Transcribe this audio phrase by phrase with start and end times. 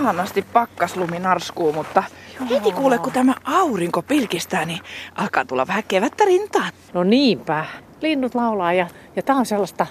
[0.00, 2.02] ihanasti pakkaslumi narskuu, mutta
[2.50, 4.80] heti kuule, kun tämä aurinko pilkistää, niin
[5.14, 6.72] alkaa tulla vähän kevättä rintaan.
[6.92, 7.64] No niinpä.
[8.00, 8.86] Linnut laulaa ja,
[9.16, 9.86] ja tää on sellaista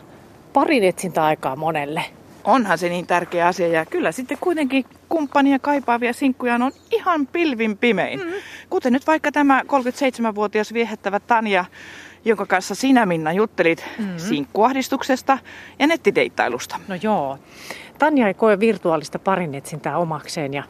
[0.54, 2.05] parin etsintäaikaa monelle.
[2.44, 7.78] Onhan se niin tärkeä asia ja kyllä sitten kuitenkin kumppania kaipaavia sinkkuja on ihan pilvin
[7.78, 8.20] pimein.
[8.20, 8.34] Mm.
[8.70, 11.66] Kuten nyt vaikka tämä 37-vuotias viehättävä Tanja,
[12.26, 14.18] jonka kanssa sinä Minna juttelit mm-hmm.
[14.18, 15.38] sinkkuahdistuksesta
[15.80, 16.80] ja nettideittailusta.
[16.88, 17.40] No joo.
[18.00, 20.64] Tanja ei koe virtuaalista parinetsintää omakseen ja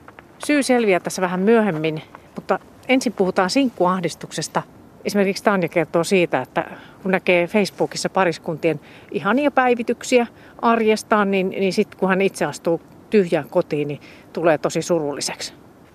[0.45, 2.01] syy selviää tässä vähän myöhemmin,
[2.35, 4.63] mutta ensin puhutaan sinkkuahdistuksesta.
[5.05, 6.65] Esimerkiksi Tanja kertoo siitä, että
[7.01, 8.79] kun näkee Facebookissa pariskuntien
[9.11, 10.27] ihania päivityksiä
[10.61, 13.99] arjestaan, niin, niin sitten kun hän itse astuu tyhjään kotiin, niin
[14.33, 15.53] tulee tosi surulliseksi.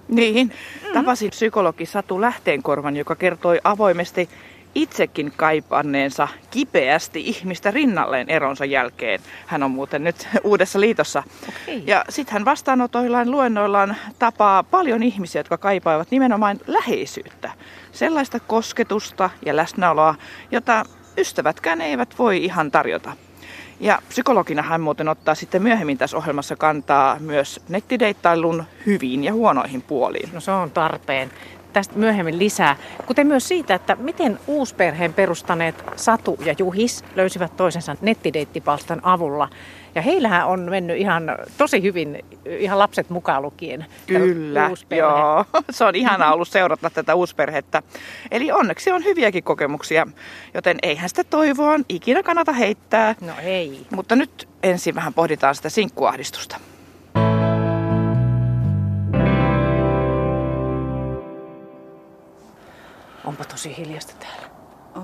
[0.09, 0.53] Niin,
[0.93, 4.29] tapasin psykologi Satu Lähteenkorvan, joka kertoi avoimesti
[4.75, 9.21] itsekin kaipanneensa kipeästi ihmistä rinnalleen eronsa jälkeen.
[9.47, 11.23] Hän on muuten nyt uudessa liitossa.
[11.49, 11.83] Okay.
[11.87, 17.51] Ja sitten hän vastaanotoillaan, luennoillaan tapaa paljon ihmisiä, jotka kaipaavat nimenomaan läheisyyttä.
[17.93, 20.15] Sellaista kosketusta ja läsnäoloa,
[20.51, 20.85] jota
[21.19, 23.13] ystävätkään eivät voi ihan tarjota.
[23.81, 29.83] Ja psykologina hän muuten ottaa sitten myöhemmin tässä ohjelmassa kantaa myös nettideittailun hyviin ja huonoihin
[29.83, 30.31] puoliin.
[30.33, 31.31] No se on tarpeen
[31.75, 37.97] tästä myöhemmin lisää, kuten myös siitä, että miten uusperheen perustaneet Satu ja Juhis löysivät toisensa
[38.01, 39.49] nettideittipalstan avulla.
[39.95, 41.25] Ja heillähän on mennyt ihan
[41.59, 43.87] tosi hyvin, ihan lapset mukaan lukien.
[44.07, 45.45] Kyllä, joo.
[45.71, 47.83] Se on ihanaa ollut seurata tätä uusperhettä.
[48.31, 50.07] Eli onneksi on hyviäkin kokemuksia,
[50.55, 53.15] joten eihän sitä toivoa ikinä kannata heittää.
[53.21, 53.87] No ei.
[53.95, 56.57] Mutta nyt ensin vähän pohditaan sitä sinkkuahdistusta.
[63.25, 64.49] Onpa tosi hiljasta täällä.
[64.97, 65.03] Oh.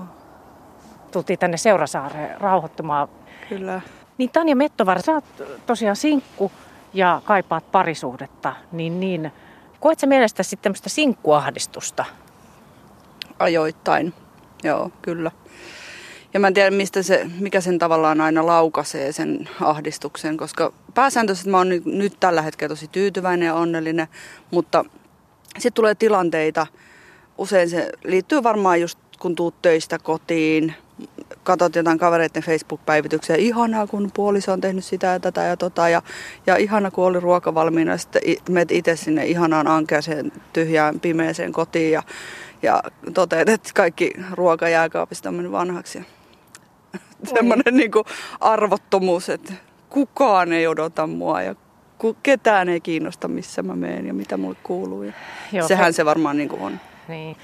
[1.11, 3.07] Tultiin tänne Seurasaareen rauhoittumaan.
[3.49, 3.81] Kyllä.
[4.17, 5.25] Niin Tanja Mettovar, sä oot
[5.65, 6.51] tosiaan sinkku
[6.93, 9.31] ja kaipaat parisuhdetta, niin, niin
[9.79, 12.05] koet sä mielestä sitten tämmöistä sinkkuahdistusta?
[13.39, 14.13] Ajoittain,
[14.63, 15.31] joo, kyllä.
[16.33, 21.49] Ja mä en tiedä, mistä se, mikä sen tavallaan aina laukaisee sen ahdistuksen, koska pääsääntöisesti
[21.49, 24.07] mä oon nyt, nyt tällä hetkellä tosi tyytyväinen ja onnellinen,
[24.51, 24.85] mutta
[25.53, 26.67] sitten tulee tilanteita,
[27.41, 30.73] usein se liittyy varmaan just kun tuut töistä kotiin,
[31.43, 36.01] katsot jotain kavereiden Facebook-päivityksiä, ihanaa kun puoliso on tehnyt sitä ja tätä ja tota, ja,
[36.47, 41.51] ja ihana kun oli ruoka valmiina, ja sitten menet itse sinne ihanaan ankeaseen tyhjään pimeeseen
[41.51, 42.03] kotiin ja,
[42.61, 46.05] ja toteat, että kaikki ruoka jääkaapista on mennyt vanhaksi.
[47.35, 47.91] Semmoinen niin
[48.39, 49.53] arvottomuus, että
[49.89, 51.55] kukaan ei odota mua ja
[52.23, 55.03] ketään ei kiinnosta, missä mä menen ja mitä mulle kuuluu.
[55.03, 55.13] Ja
[55.51, 56.79] Joo, sehän se, se varmaan niin on.
[57.11, 57.37] Niin.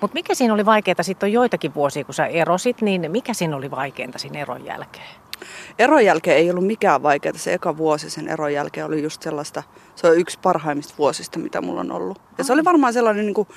[0.00, 3.56] Mutta mikä siinä oli vaikeaa, sitten on joitakin vuosia, kun sä erosit, niin mikä siinä
[3.56, 5.06] oli vaikeinta siinä eron jälkeen?
[5.78, 7.38] Eron jälkeen ei ollut mikään vaikeaa.
[7.38, 9.62] Se eka vuosi sen eron jälkeen oli just sellaista,
[9.94, 12.20] se on yksi parhaimmista vuosista, mitä mulla on ollut.
[12.38, 13.48] Ja se oli varmaan sellainen, niin kuin,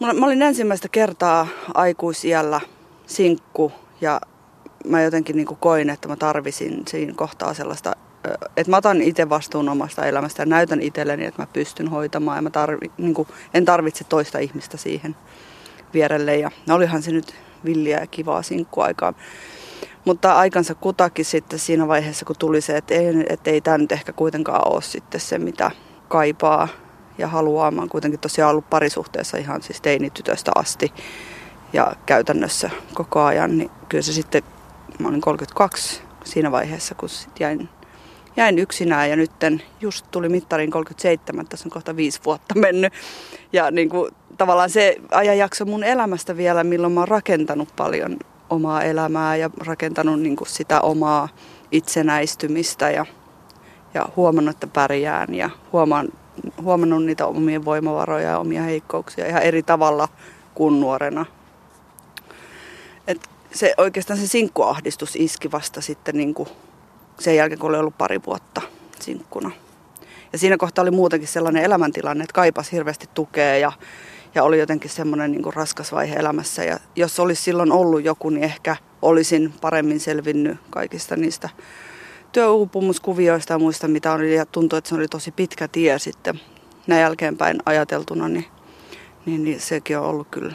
[0.00, 2.60] mä olin ensimmäistä kertaa aikuisiällä
[3.06, 4.20] sinkku ja
[4.84, 7.92] mä jotenkin niin kuin koin, että mä tarvisin siinä kohtaa sellaista
[8.56, 12.42] että mä otan itse vastuun omasta elämästä ja näytän itselleni, että mä pystyn hoitamaan ja
[12.42, 15.16] mä tarvi, niin kuin, en tarvitse toista ihmistä siihen
[15.94, 16.36] vierelle.
[16.36, 19.14] Ja olihan se nyt villiä ja kivaa sinkkuaikaa.
[20.04, 23.92] Mutta aikansa kutakin sitten siinä vaiheessa, kun tuli se, että ei, että ei tämä nyt
[23.92, 25.70] ehkä kuitenkaan ole sitten se, mitä
[26.08, 26.68] kaipaa
[27.18, 27.70] ja haluaa.
[27.70, 30.92] Mä oon kuitenkin tosiaan ollut parisuhteessa ihan siis teinitytöstä asti
[31.72, 33.58] ja käytännössä koko ajan.
[33.58, 34.42] Niin kyllä se sitten,
[34.98, 37.68] mä olin 32 siinä vaiheessa, kun sitten jäin
[38.36, 39.30] jäin yksinään ja nyt
[39.80, 42.92] just tuli mittariin 37, tässä on kohta viisi vuotta mennyt.
[43.52, 48.16] Ja niin kuin, tavallaan se ajanjakso mun elämästä vielä, milloin mä oon rakentanut paljon
[48.50, 51.28] omaa elämää ja rakentanut niin kuin sitä omaa
[51.72, 53.06] itsenäistymistä ja,
[53.94, 56.08] ja huomannut, että pärjään ja huomaan,
[56.62, 60.08] huomannut niitä omia voimavaroja ja omia heikkouksia ihan eri tavalla
[60.54, 61.26] kuin nuorena.
[63.08, 66.48] Et se oikeastaan se sinkkuahdistus iski vasta sitten niin kuin
[67.18, 68.62] sen jälkeen, kun oli ollut pari vuotta
[69.00, 69.50] sinkkuna.
[70.32, 73.72] Ja siinä kohtaa oli muutenkin sellainen elämäntilanne, että kaipasi hirveästi tukea ja,
[74.34, 76.64] ja oli jotenkin semmoinen niin kuin raskas vaihe elämässä.
[76.64, 81.48] Ja jos olisi silloin ollut joku, niin ehkä olisin paremmin selvinnyt kaikista niistä
[82.32, 84.34] työuupumuskuvioista ja muista, mitä oli.
[84.34, 86.40] Ja tuntui, että se oli tosi pitkä tie sitten
[86.86, 88.46] näin jälkeenpäin ajateltuna, niin,
[89.26, 90.54] niin, niin sekin on ollut kyllä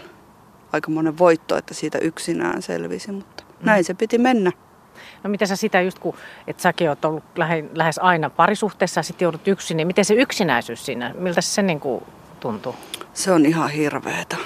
[0.72, 3.66] aika monen voitto, että siitä yksinään selvisi, mutta mm.
[3.66, 4.52] näin se piti mennä.
[5.24, 6.16] No miten sä sitä just kun,
[6.48, 7.24] että säkin oot ollut
[7.74, 11.80] lähes aina parisuhteessa ja sitten joudut yksin, niin miten se yksinäisyys siinä, miltä se niin
[11.80, 12.04] kuin
[12.40, 12.76] tuntuu?
[13.14, 14.38] Se on ihan hirveetä.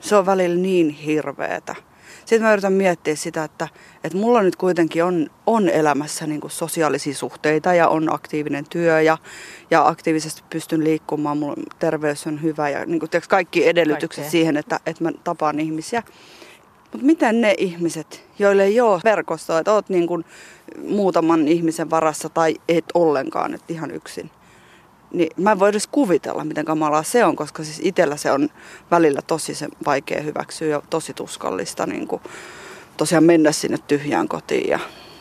[0.00, 1.74] Se on välillä niin hirveetä.
[2.28, 3.68] Sitten mä yritän miettiä sitä, että,
[4.04, 9.00] että mulla nyt kuitenkin on, on elämässä niin kuin sosiaalisia suhteita ja on aktiivinen työ
[9.00, 9.18] ja,
[9.70, 11.38] ja aktiivisesti pystyn liikkumaan.
[11.38, 14.30] Mulla terveys on hyvä ja niin kuin, tiiäks, kaikki edellytykset Kaikkea.
[14.30, 16.02] siihen, että, että mä tapaan ihmisiä.
[16.92, 20.24] Mutta miten ne ihmiset, joille ei ole verkostoa, että oot niin kuin
[20.88, 24.30] muutaman ihmisen varassa tai et ollenkaan, että ihan yksin.
[25.10, 28.48] Niin mä en voi edes kuvitella, miten kamalaa se on, koska siis itsellä se on
[28.90, 32.22] välillä tosi se vaikea hyväksyä ja tosi tuskallista niin kuin
[32.96, 34.78] tosiaan mennä sinne tyhjään kotiin ja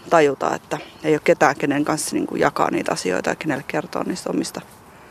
[0.10, 4.04] tajuta, että ei ole ketään, kenen kanssa niin kuin jakaa niitä asioita ja kenelle kertoa
[4.04, 4.62] niistä omista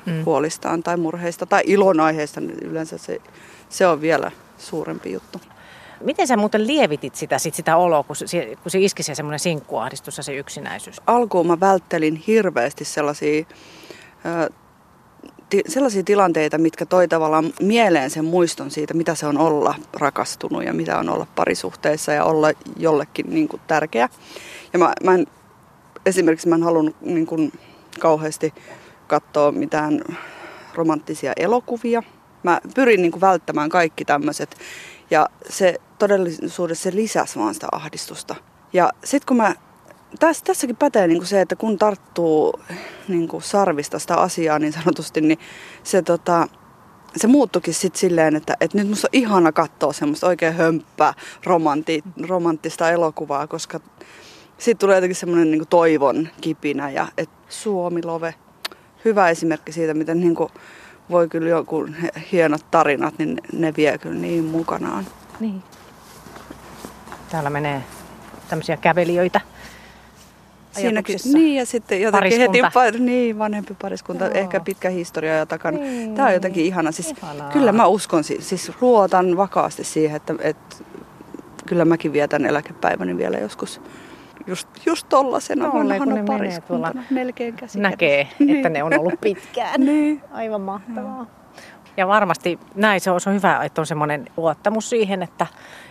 [0.06, 0.24] Mm.
[0.24, 2.40] huolistaan tai murheista tai ilonaiheista.
[2.40, 3.20] niin Yleensä se,
[3.68, 5.40] se on vielä suurempi juttu.
[6.00, 9.38] Miten sä muuten lievitit sitä, sit sitä oloa, kun se, kun se iski se semmoinen
[9.38, 11.00] sinkkuahdistus ja se yksinäisyys?
[11.06, 13.44] alkuun mä välttelin hirveästi sellaisia,
[14.26, 14.50] ö,
[15.50, 20.64] ti, sellaisia tilanteita, mitkä toi tavallaan mieleen sen muiston siitä, mitä se on olla rakastunut
[20.64, 24.08] ja mitä on olla parisuhteessa ja olla jollekin niin kuin tärkeä.
[24.72, 25.26] Ja mä, mä en,
[26.06, 27.52] esimerkiksi mä en halunnut niin kuin
[28.00, 28.54] kauheasti
[29.06, 30.00] katsoa mitään
[30.74, 32.02] romanttisia elokuvia.
[32.42, 34.56] Mä pyrin niin kuin välttämään kaikki tämmöiset.
[35.10, 38.34] Ja se todellisuudessa se lisäsi vaan sitä ahdistusta.
[38.72, 39.54] Ja sitten kun mä
[40.18, 42.60] tässä, tässäkin pätee niin kuin se, että kun tarttuu
[43.08, 45.38] niin kuin sarvista sitä asiaa niin sanotusti, niin
[45.82, 46.48] se, tota,
[47.16, 51.14] se muuttukin sitten silleen, että, että nyt musta on ihana katsoa semmoista oikein hömppää
[51.44, 53.80] romanti, romanttista elokuvaa, koska
[54.58, 58.34] siitä tulee jotenkin semmoinen niin toivon kipinä ja että Suomi-love,
[59.04, 60.48] hyvä esimerkki siitä, miten niin kuin
[61.10, 61.88] voi kyllä joku
[62.32, 65.06] hienot tarinat, niin ne vie kyllä niin mukanaan.
[65.40, 65.62] Niin.
[67.30, 67.82] Täällä menee
[68.48, 69.40] tämmöisiä kävelijöitä.
[70.72, 72.58] Siinäkin, niin ja sitten jotenkin heti,
[72.98, 74.34] niin vanhempi pariskunta, Joo.
[74.34, 75.78] ehkä pitkä historia ja takana.
[75.78, 76.14] Niin.
[76.14, 76.92] Tämä on jotenkin ihana.
[76.92, 77.50] Siis, Ihanaa.
[77.50, 80.76] kyllä mä uskon, si- siis luotan vakaasti siihen, että, että
[81.66, 83.80] kyllä mäkin vietän eläkepäiväni vielä joskus
[84.46, 87.02] just, just tollasena kun vanhana pariskuntana.
[87.10, 89.80] Melkein käsi Näkee, että ne on ollut pitkään.
[89.86, 90.22] Niin.
[90.32, 91.26] Aivan mahtavaa.
[91.96, 95.46] Ja varmasti näin se on, se on hyvä, että on semmoinen luottamus siihen, että,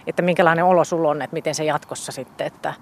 [0.08, 2.74] että minkälainen olo sulla on, että miten se jatkossa sitten, että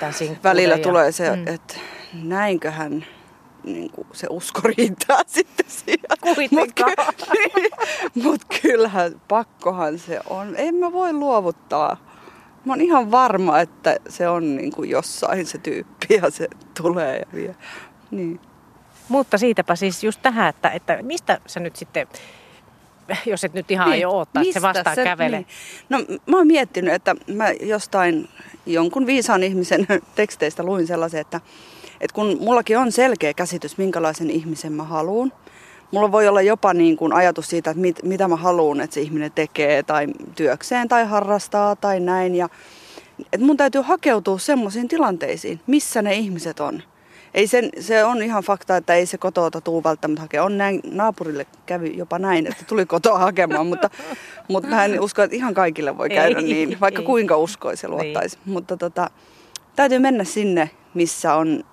[0.00, 0.14] tämän
[0.44, 1.46] Välillä ja- tulee se, Mm.
[1.46, 1.74] että
[2.22, 3.04] näinköhän
[3.64, 6.34] niin kuin se usko riittää sitten siihen.
[6.34, 6.92] Kuitenkaan.
[7.06, 7.26] Mutta
[8.24, 10.54] mut kyllähän pakkohan se on.
[10.56, 11.96] En mä voi luovuttaa.
[12.64, 16.48] Mä oon ihan varma, että se on niin kuin jossain se tyyppi ja se
[16.82, 17.56] tulee ja vie.
[18.10, 18.40] Niin.
[19.08, 22.06] Mutta siitäpä siis just tähän, että, että mistä sä nyt sitten,
[23.26, 25.38] jos et nyt ihan Niin, aio odottaa, että se vastaan kävelee.
[25.38, 25.48] Niin.
[25.88, 28.28] No mä oon miettinyt, että mä jostain
[28.66, 31.40] jonkun viisaan ihmisen teksteistä luin sellaisen, että,
[32.00, 35.32] että kun mullakin on selkeä käsitys, minkälaisen ihmisen mä haluan,
[35.90, 39.00] mulla voi olla jopa niin kuin ajatus siitä, että mit, mitä mä haluan, että se
[39.00, 42.34] ihminen tekee tai työkseen tai harrastaa tai näin.
[42.34, 42.48] Ja,
[43.32, 46.82] että mun täytyy hakeutua semmoisiin tilanteisiin, missä ne ihmiset on.
[47.34, 50.44] Ei sen, se on ihan fakta, että ei se kotoa tuu välttämättä hakea.
[50.44, 53.90] On näin, naapurille kävi jopa näin, että tuli kotoa hakemaan, mutta,
[54.48, 57.06] mutta mä en usko, että ihan kaikille voi käydä Ei, niin, vaikka ei.
[57.06, 58.38] kuinka uskoisi ja luottaisi.
[58.44, 59.10] Mutta tota,
[59.76, 61.64] täytyy mennä sinne, missä on,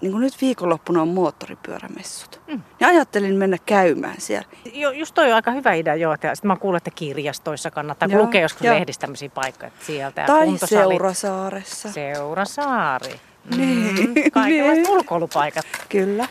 [0.00, 2.40] niin kuin nyt viikonloppuna on moottoripyörämessut.
[2.46, 2.62] Mm.
[2.80, 4.48] Ja ajattelin mennä käymään siellä.
[4.72, 6.14] Jo, just toi on aika hyvä idea, joo.
[6.14, 8.74] Sitten mä kuulen, että kirjastoissa kannattaa, Joo, lukee joskus joo.
[8.74, 10.20] lehdistä tämmöisiä paikkoja sieltä.
[10.20, 10.98] Ja Tai kuntosalit.
[10.98, 11.92] Seurasaaressa.
[11.92, 13.20] Seurasaari.
[13.56, 14.90] Niin, Mm, kaikenlaiset niin.
[14.90, 15.64] ulkoilupaikat.
[15.88, 16.28] Kyllä.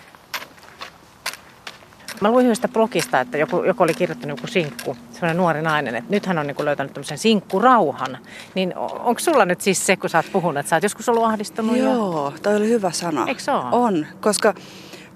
[2.22, 6.12] Mä luin yhdestä blogista, että joku, joku oli kirjoittanut joku sinkku, sellainen nuori nainen, että
[6.12, 8.18] nyt hän on niin löytänyt tämmöisen sinkkurauhan.
[8.56, 11.24] Niin onko sulla nyt siis se, kun sä oot puhunut, että sä oot joskus ollut
[11.24, 11.78] ahdistunut?
[11.78, 11.84] Ja...
[11.84, 13.26] Joo, toi oli hyvä sana.
[13.28, 13.68] Eikö se oo?
[13.72, 14.54] On, koska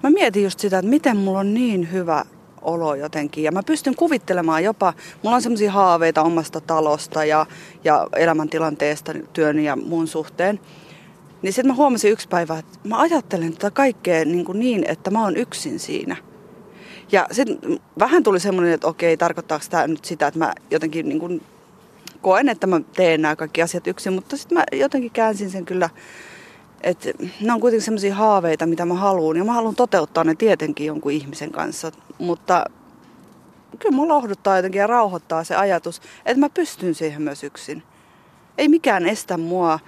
[0.02, 2.24] mä mietin just sitä, että miten mulla on niin hyvä
[2.62, 3.44] olo jotenkin.
[3.44, 4.92] Ja mä pystyn kuvittelemaan jopa,
[5.22, 7.46] mulla on semmoisia haaveita omasta talosta ja,
[7.84, 10.60] ja elämäntilanteesta työn ja muun suhteen.
[11.42, 15.10] Niin sitten mä huomasin yksi päivä, että mä ajattelen tätä kaikkea niin, kuin niin että
[15.10, 16.16] mä oon yksin siinä.
[17.12, 21.20] Ja sitten vähän tuli semmoinen, että okei, tarkoittaako tämä nyt sitä, että mä jotenkin niin
[21.20, 21.42] kuin
[22.22, 25.90] koen, että mä teen nämä kaikki asiat yksin, mutta sitten mä jotenkin käänsin sen kyllä,
[26.80, 27.08] että
[27.40, 29.36] ne on kuitenkin semmoisia haaveita, mitä mä haluan.
[29.36, 32.64] Ja mä haluan toteuttaa ne tietenkin jonkun ihmisen kanssa, mutta
[33.78, 37.82] kyllä mua lohduttaa jotenkin ja rauhoittaa se ajatus, että mä pystyn siihen myös yksin.
[38.58, 39.78] Ei mikään estä mua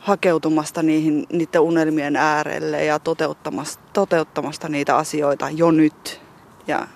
[0.00, 6.20] hakeutumasta niihin, niiden unelmien äärelle ja toteuttamasta, toteuttamasta niitä asioita jo nyt.
[6.66, 6.86] Ja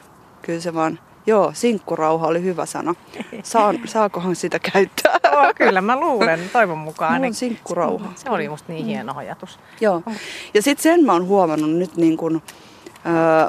[0.42, 2.94] kyllä se vaan, joo, sinkkurauha oli hyvä sana.
[3.42, 5.18] Saan, saakohan sitä käyttää?
[5.32, 7.24] Joo, kyllä mä luulen, toivon mukaan.
[7.24, 8.12] On sinkkurauha.
[8.14, 9.58] Se oli musta niin hieno ajatus.
[9.80, 10.02] Joo.
[10.54, 12.42] Ja sitten sen mä oon huomannut nyt niin kun,
[13.04, 13.48] ää,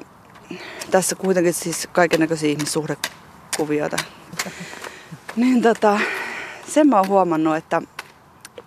[0.92, 3.98] tässä kuitenkin siis kaikennäköisiä ihmissuhdekuvioita.
[5.36, 6.00] Niin tota,
[6.68, 7.82] sen mä oon huomannut, että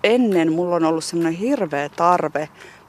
[0.07, 2.49] ennen mulla on ollut semmoinen hirveä tarve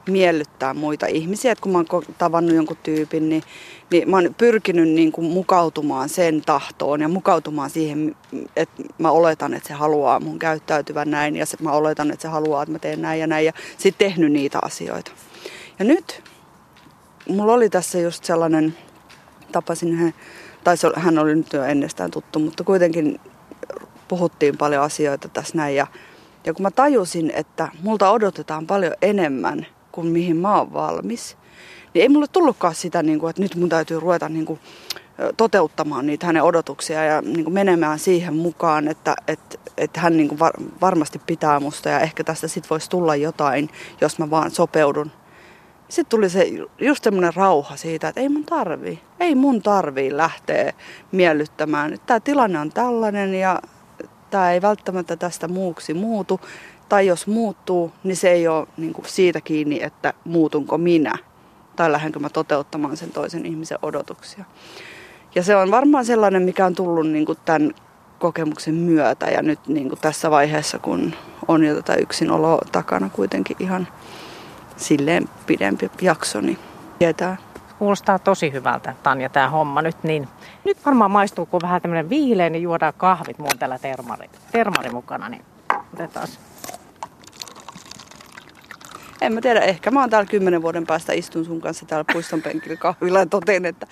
[0.09, 1.51] miellyttää muita ihmisiä.
[1.51, 3.43] Et kun mä oon tavannut jonkun tyypin, niin,
[3.91, 8.15] niin mä oon pyrkinyt niin kuin mukautumaan sen tahtoon ja mukautumaan siihen,
[8.55, 12.63] että mä oletan, että se haluaa mun käyttäytyvän näin ja mä oletan, että se haluaa,
[12.63, 15.11] että mä teen näin ja näin ja sitten tehnyt niitä asioita.
[15.79, 16.23] Ja nyt
[17.29, 18.77] mulla oli tässä just sellainen,
[19.51, 20.13] tapasin hän,
[20.63, 23.19] tai hän oli nyt jo ennestään tuttu, mutta kuitenkin
[24.07, 25.87] puhuttiin paljon asioita tässä näin ja
[26.47, 31.37] ja kun mä tajusin, että multa odotetaan paljon enemmän kuin mihin mä oon valmis,
[31.93, 34.59] niin ei mulle tullutkaan sitä, niin kuin, että nyt mun täytyy ruveta niin
[35.37, 40.39] toteuttamaan niitä hänen odotuksia ja niin menemään siihen mukaan, että, että, että hän niin
[40.81, 43.69] varmasti pitää musta ja ehkä tästä sit voisi tulla jotain,
[44.01, 45.11] jos mä vaan sopeudun.
[45.89, 46.47] Sitten tuli se
[46.81, 50.73] just semmoinen rauha siitä, että ei mun tarvii, ei mun tarvii lähteä
[51.11, 51.97] miellyttämään.
[52.05, 53.61] Tämä tilanne on tällainen ja
[54.29, 56.41] tämä ei välttämättä tästä muuksi muutu.
[56.89, 61.17] Tai jos muuttuu, niin se ei ole niin kuin siitä kiinni, että muutunko minä
[61.75, 64.45] tai lähdenkö mä toteuttamaan sen toisen ihmisen odotuksia.
[65.35, 67.71] Ja se on varmaan sellainen, mikä on tullut niin kuin tämän
[68.19, 71.13] kokemuksen myötä ja nyt niin kuin tässä vaiheessa, kun
[71.47, 73.87] on jo tätä yksinoloa takana kuitenkin ihan
[74.77, 76.59] silleen pidempi jakso, niin
[76.99, 77.37] tietää.
[77.79, 80.03] Kuulostaa tosi hyvältä, Tanja, tämä homma nyt.
[80.03, 80.27] Niin,
[80.63, 83.37] nyt varmaan maistuu, kun vähän tämmöinen viileä, niin juodaan kahvit.
[83.37, 85.45] Muun tällä termari, termari mukana, niin
[85.93, 86.27] otetaan
[89.21, 92.41] en mä tiedä, ehkä mä oon täällä kymmenen vuoden päästä istun sun kanssa täällä puiston
[92.41, 93.87] penkillä kahvilla ja toten, että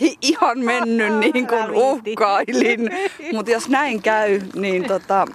[0.00, 2.90] ei ihan mennyt niin kuin uhkailin.
[3.32, 5.26] Mutta jos näin käy, niin tota,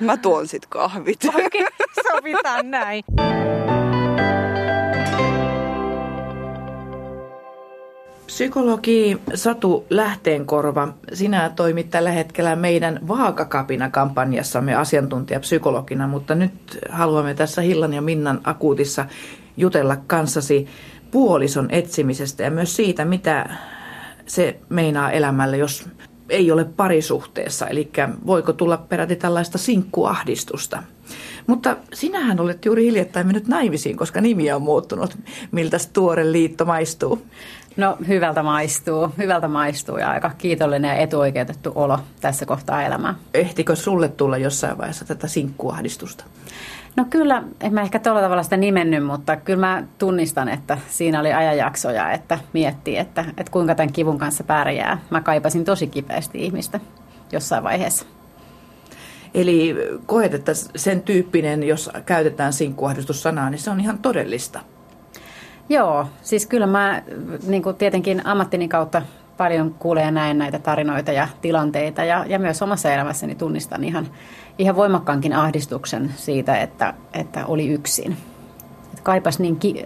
[0.00, 1.24] mä tuon sit kahvit.
[1.24, 3.04] Okei, okay, sovitaan näin.
[8.26, 17.94] Psykologi Satu Lähteenkorva, sinä toimit tällä hetkellä meidän Vaakakapina-kampanjassamme asiantuntijapsykologina, mutta nyt haluamme tässä Hillan
[17.94, 19.06] ja Minnan akuutissa
[19.56, 20.66] jutella kanssasi
[21.10, 23.56] puolison etsimisestä ja myös siitä, mitä
[24.26, 25.88] se meinaa elämälle, jos
[26.28, 27.90] ei ole parisuhteessa, eli
[28.26, 30.82] voiko tulla peräti tällaista sinkkuahdistusta.
[31.46, 35.16] Mutta sinähän olet juuri hiljattain mennyt naimisiin, koska nimi on muuttunut.
[35.50, 37.22] Miltä tuore liitto maistuu?
[37.76, 43.14] No hyvältä maistuu, hyvältä maistuu ja aika kiitollinen ja etuoikeutettu olo tässä kohtaa elämää.
[43.34, 46.24] Ehtikö sulle tulla jossain vaiheessa tätä sinkkuahdistusta?
[46.96, 51.20] No kyllä, en mä ehkä tuolla tavalla sitä nimennyt, mutta kyllä mä tunnistan, että siinä
[51.20, 54.98] oli ajanjaksoja, että miettii, että, että kuinka tämän kivun kanssa pärjää.
[55.10, 56.80] Mä kaipasin tosi kipeästi ihmistä
[57.32, 58.06] jossain vaiheessa.
[59.34, 59.76] Eli
[60.06, 64.60] koet, että sen tyyppinen, jos käytetään sinkkuahdistussanaa, niin se on ihan todellista.
[65.68, 67.02] Joo, siis kyllä mä
[67.46, 69.02] niin kuin tietenkin ammattini kautta
[69.36, 74.08] paljon kuulen ja näen näitä tarinoita ja tilanteita ja, ja myös omassa elämässäni tunnistan ihan,
[74.58, 78.16] ihan voimakkaankin ahdistuksen siitä, että, että oli yksin.
[78.94, 79.84] Et kaipas niin ki,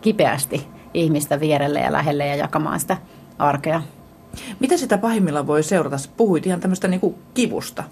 [0.00, 2.96] kipeästi ihmistä vierelle ja lähelle ja jakamaan sitä
[3.38, 3.82] arkea.
[4.60, 5.96] Mitä sitä pahimmillaan voi seurata?
[6.16, 7.84] Puhuit ihan tämmöistä niin kuin kivusta.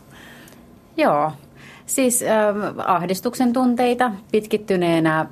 [0.97, 1.33] Joo,
[1.87, 2.29] Siis äh,
[2.87, 5.29] ahdistuksen tunteita pitkittyneenä äh,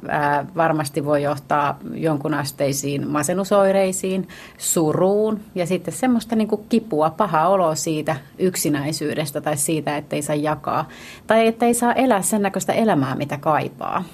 [0.57, 4.29] varmasti voi johtaa jonkun asteisiin masennusoireisiin,
[4.59, 10.23] suruun ja sitten semmoista niin kuin kipua, paha olo siitä yksinäisyydestä tai siitä, että ei
[10.23, 10.89] saa jakaa
[11.27, 14.05] tai että ei saa elää sen näköistä elämää, mitä kaipaa.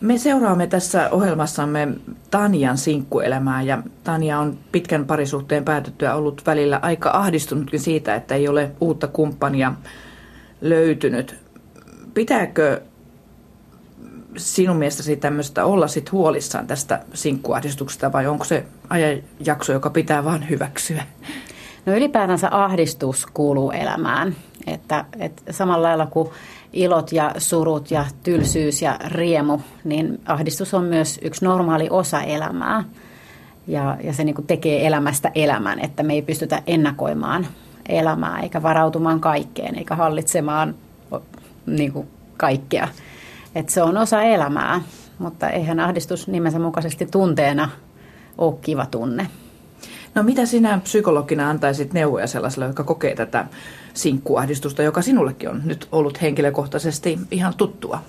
[0.00, 1.88] Me seuraamme tässä ohjelmassamme
[2.30, 8.48] Tanjan sinkkuelämää ja Tanja on pitkän parisuhteen päätyttyä ollut välillä aika ahdistunutkin siitä, että ei
[8.48, 9.72] ole uutta kumppania
[10.60, 11.36] löytynyt.
[12.14, 12.80] Pitääkö
[14.36, 20.48] sinun mielestäsi tämmöistä olla sit huolissaan tästä sinkkuahdistuksesta vai onko se ajanjakso, joka pitää vain
[20.50, 21.02] hyväksyä?
[21.86, 24.36] No ylipäätänsä ahdistus kuuluu elämään.
[24.66, 26.28] Että, että samalla lailla kuin
[26.72, 32.84] ilot ja surut ja tylsyys ja riemu, niin ahdistus on myös yksi normaali osa elämää.
[33.66, 37.46] Ja, ja se niin tekee elämästä elämän, että me ei pystytä ennakoimaan
[37.88, 40.74] elämää eikä varautumaan kaikkeen eikä hallitsemaan
[41.66, 42.88] niin kuin kaikkea.
[43.54, 44.80] Et se on osa elämää,
[45.18, 47.70] mutta eihän ahdistus nimensä mukaisesti tunteena
[48.38, 49.26] ole kiva tunne.
[50.14, 53.46] No mitä sinä psykologina antaisit neuvoja sellaisille, jotka kokee tätä
[53.94, 58.02] sinkkuahdistusta, joka sinullekin on nyt ollut henkilökohtaisesti ihan tuttua?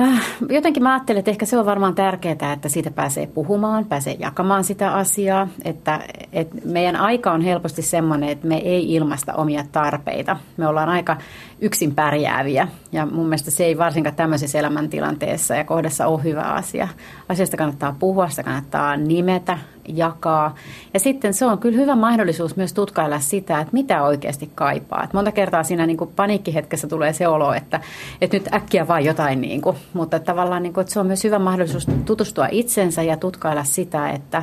[0.00, 4.16] Äh, jotenkin mä ajattelen, että ehkä se on varmaan tärkeää, että siitä pääsee puhumaan, pääsee
[4.20, 5.48] jakamaan sitä asiaa.
[5.64, 6.00] Että,
[6.32, 10.36] että meidän aika on helposti semmoinen, että me ei ilmaista omia tarpeita.
[10.56, 11.16] Me ollaan aika
[11.60, 16.88] yksin pärjääviä ja mun mielestä se ei varsinkaan tämmöisessä elämäntilanteessa ja kohdassa ole hyvä asia.
[17.28, 19.58] Asiasta kannattaa puhua, sitä kannattaa nimetä,
[19.88, 20.54] jakaa.
[20.94, 25.04] Ja sitten se on kyllä hyvä mahdollisuus myös tutkailla sitä, että mitä oikeasti kaipaa.
[25.04, 27.80] Et monta kertaa siinä niin kuin paniikkihetkessä tulee se olo, että,
[28.20, 31.24] että nyt äkkiä vaan jotain, niin kuin, mutta tavallaan niin kuin, että se on myös
[31.24, 34.42] hyvä mahdollisuus tutustua itsensä ja tutkailla sitä, että,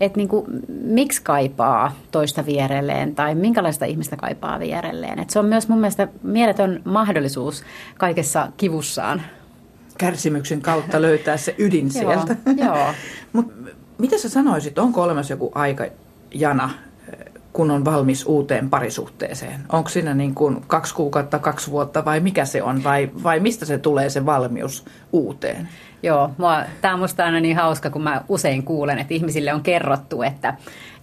[0.00, 0.46] että niin kuin,
[0.84, 5.18] miksi kaipaa toista vierelleen tai minkälaista ihmistä kaipaa vierelleen.
[5.18, 7.64] Et se on myös mun mielestä mieletön mahdollisuus
[7.98, 9.22] kaikessa kivussaan
[10.00, 12.36] kärsimyksen kautta löytää se ydin sieltä.
[12.56, 12.94] Joo.
[13.32, 13.52] Mut
[14.00, 16.70] mitä sä sanoisit, onko olemassa joku aikajana,
[17.52, 19.60] kun on valmis uuteen parisuhteeseen?
[19.72, 22.84] Onko siinä niin kuin kaksi kuukautta, kaksi vuotta vai mikä se on?
[22.84, 25.68] Vai, vai mistä se tulee se valmius uuteen?
[26.02, 26.30] Joo,
[26.80, 30.54] tämä on musta aina niin hauska, kun mä usein kuulen, että ihmisille on kerrottu, että,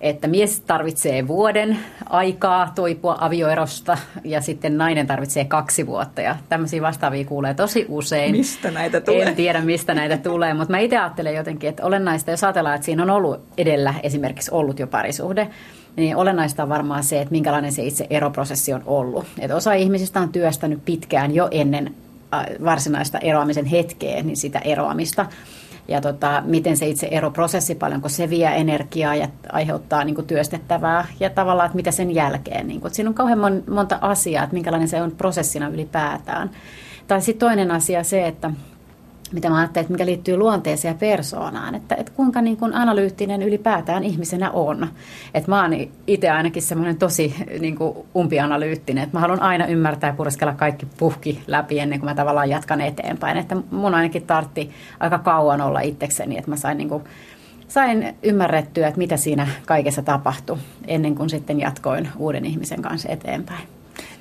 [0.01, 6.21] että mies tarvitsee vuoden aikaa toipua avioerosta ja sitten nainen tarvitsee kaksi vuotta.
[6.21, 8.31] Ja tämmöisiä vastaavia kuulee tosi usein.
[8.31, 9.23] Mistä näitä tulee?
[9.23, 12.85] En tiedä, mistä näitä tulee, mutta mä itse ajattelen jotenkin, että olennaista, jos ajatellaan, että
[12.85, 15.47] siinä on ollut edellä esimerkiksi ollut jo parisuhde,
[15.97, 19.25] niin olennaista on varmaan se, että minkälainen se itse eroprosessi on ollut.
[19.39, 21.95] Että osa ihmisistä on työstänyt pitkään jo ennen
[22.65, 25.25] varsinaista eroamisen hetkeä, niin sitä eroamista.
[25.87, 31.07] Ja tota, miten se itse eroprosessi, paljonko se vie energiaa ja aiheuttaa niin kuin työstettävää
[31.19, 32.67] ja tavallaan, että mitä sen jälkeen.
[32.67, 36.49] Niin kuin, siinä on kauhean monta asiaa, että minkälainen se on prosessina ylipäätään.
[37.07, 38.51] Tai sitten toinen asia se, että
[39.31, 43.41] mitä mä ajattelin, että mikä liittyy luonteeseen ja persoonaan, että, että kuinka niin kuin analyyttinen
[43.41, 44.87] ylipäätään ihmisenä on.
[45.33, 45.71] Että mä oon
[46.07, 50.87] itse ainakin semmoinen tosi niin kuin umpianalyyttinen, että mä haluan aina ymmärtää ja pureskella kaikki
[50.97, 53.37] puhki läpi ennen kuin mä tavallaan jatkan eteenpäin.
[53.37, 57.03] Että mun ainakin tartti aika kauan olla itsekseni, että mä sain niin kuin
[57.67, 60.57] sain ymmärrettyä, että mitä siinä kaikessa tapahtui
[60.87, 63.76] ennen kuin sitten jatkoin uuden ihmisen kanssa eteenpäin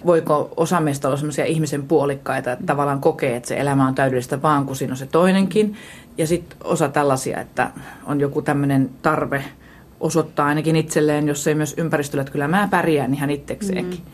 [0.06, 4.42] voiko osa meistä olla sellaisia ihmisen puolikkaita, että tavallaan kokee, että se elämä on täydellistä
[4.42, 5.76] vaan, kun siinä on se toinenkin.
[6.18, 7.70] Ja sitten osa tällaisia, että
[8.06, 9.44] on joku tämmöinen tarve
[10.00, 14.00] osoittaa ainakin itselleen, jos ei myös ympäristölle, että kyllä mä pärjään ihan itsekseenkin.
[14.00, 14.12] Mm.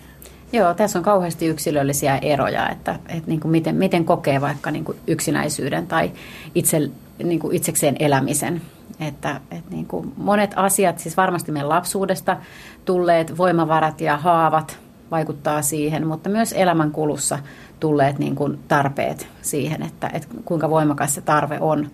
[0.52, 4.84] Joo, tässä on kauheasti yksilöllisiä eroja, että, että niin kuin miten, miten kokee vaikka niin
[4.84, 6.10] kuin yksinäisyyden tai
[6.54, 6.90] itse,
[7.24, 8.62] niin kuin itsekseen elämisen.
[9.00, 12.36] Että, että niin kuin monet asiat, siis varmasti meidän lapsuudesta
[12.84, 14.78] tulleet voimavarat ja haavat
[15.12, 17.38] vaikuttaa siihen, mutta myös elämän kulussa
[17.80, 21.90] tulleet niin kuin tarpeet siihen, että, että kuinka voimakas se tarve on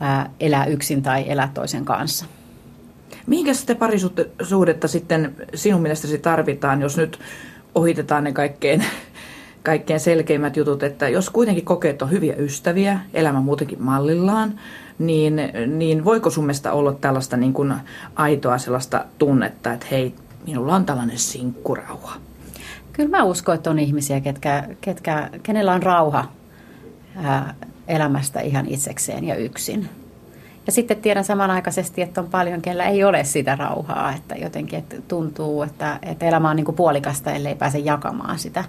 [0.00, 2.26] ää, elää yksin tai elää toisen kanssa.
[3.26, 7.18] Mihinkä sitä parisuhdetta sitten sinun mielestäsi tarvitaan, jos nyt
[7.74, 8.84] ohitetaan ne kaikkein,
[9.62, 14.60] kaikkein selkeimmät jutut, että jos kuitenkin kokee, että on hyviä ystäviä, elämä muutenkin mallillaan,
[14.98, 17.74] niin, niin voiko sun mielestä olla tällaista niin kuin
[18.16, 20.14] aitoa sellaista tunnetta, että hei,
[20.46, 22.16] minulla on tällainen sinkkurauha?
[22.96, 26.24] Kyllä mä uskon, että on ihmisiä, ketkä, ketkä, kenellä on rauha
[27.16, 27.54] ää,
[27.88, 29.88] elämästä ihan itsekseen ja yksin.
[30.66, 34.96] Ja sitten tiedän samanaikaisesti, että on paljon, kellä ei ole sitä rauhaa, että jotenkin että
[35.08, 38.64] tuntuu, että, että elämä on niin kuin puolikasta, ellei pääse jakamaan sitä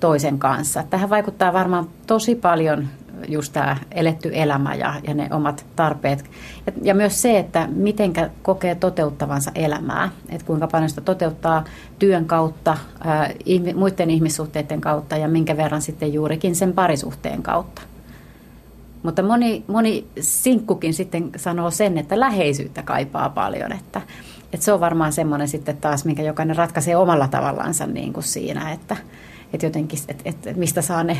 [0.00, 0.84] toisen kanssa.
[0.90, 2.88] Tähän vaikuttaa varmaan tosi paljon
[3.28, 6.24] just tämä eletty elämä ja, ja ne omat tarpeet.
[6.66, 10.10] Ja, ja myös se, että miten kokee toteuttavansa elämää.
[10.28, 11.64] Että kuinka paljon sitä toteuttaa
[11.98, 17.82] työn kautta, ää, ihmi, muiden ihmissuhteiden kautta ja minkä verran sitten juurikin sen parisuhteen kautta.
[19.02, 24.02] Mutta moni, moni sinkkukin sitten sanoo sen, että läheisyyttä kaipaa paljon, että,
[24.52, 28.72] että se on varmaan semmoinen sitten taas, minkä jokainen ratkaisee omalla tavallaansa niin kuin siinä,
[28.72, 28.96] että,
[29.52, 31.18] että jotenkin, että, että mistä saa ne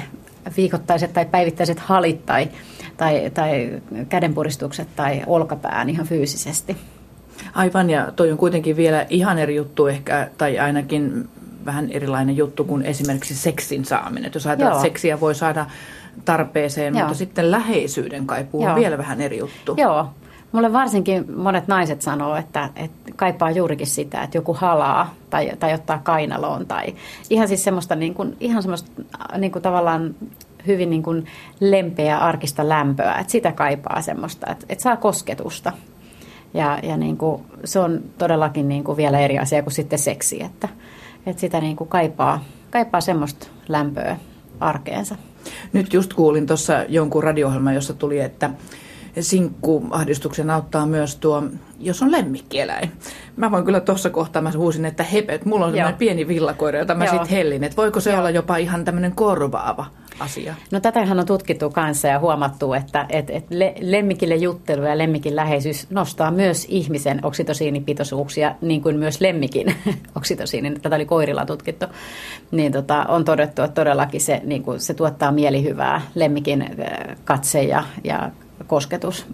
[0.56, 2.48] viikoittaiset tai päivittäiset halit tai,
[2.96, 6.76] tai, tai kädenpuristukset tai olkapään ihan fyysisesti.
[7.54, 11.28] Aivan, ja toi on kuitenkin vielä ihan eri juttu ehkä, tai ainakin
[11.66, 14.24] vähän erilainen juttu kuin esimerkiksi seksin saaminen.
[14.24, 15.66] Et jos ajatellaan, että seksiä voi saada
[16.24, 17.02] tarpeeseen, Joo.
[17.02, 19.74] mutta sitten läheisyyden kaipuu on vielä vähän eri juttu.
[19.76, 20.10] Joo,
[20.52, 25.74] Mulle varsinkin monet naiset sanoo, että, että kaipaa juurikin sitä, että joku halaa tai, tai
[25.74, 26.94] ottaa kainaloon tai
[27.30, 28.90] ihan siis semmoista niin kuin, ihan semmoista
[29.38, 30.14] niin kuin tavallaan
[30.66, 31.26] hyvin niin kuin
[31.60, 35.72] lempeä arkista lämpöä, että sitä kaipaa semmoista, että, että saa kosketusta.
[36.54, 40.42] Ja, ja niin kuin, se on todellakin niin kuin vielä eri asia kuin sitten seksi,
[40.42, 40.68] että,
[41.26, 44.16] että sitä niin kuin kaipaa, kaipaa semmoista lämpöä
[44.60, 45.16] arkeensa.
[45.72, 48.50] Nyt just kuulin tuossa jonkun radio jossa tuli, että
[49.20, 51.42] sinkkuahdistuksen auttaa myös tuo,
[51.80, 52.92] jos on lemmikkieläin.
[53.36, 56.94] Mä voin kyllä tuossa kohtaa, mä huusin, että hepet, mulla on sellainen pieni villakoira, jota
[56.94, 57.64] mä sitten hellin.
[57.64, 58.18] Että voiko se Joo.
[58.18, 59.86] olla jopa ihan tämmöinen korvaava
[60.20, 60.54] asia?
[60.70, 65.90] No tätähän on tutkittu kanssa ja huomattu, että, että, että lemmikille juttelu ja lemmikin läheisyys
[65.90, 69.74] nostaa myös ihmisen oksitosiinipitoisuuksia, niin kuin myös lemmikin
[70.16, 70.80] oksitosiinin.
[70.80, 71.86] Tätä oli koirilla tutkittu.
[72.50, 76.76] Niin tota, on todettu, että todellakin se, niin kuin, se tuottaa mielihyvää lemmikin
[77.24, 78.30] katse ja, ja
[78.66, 79.26] kosketus,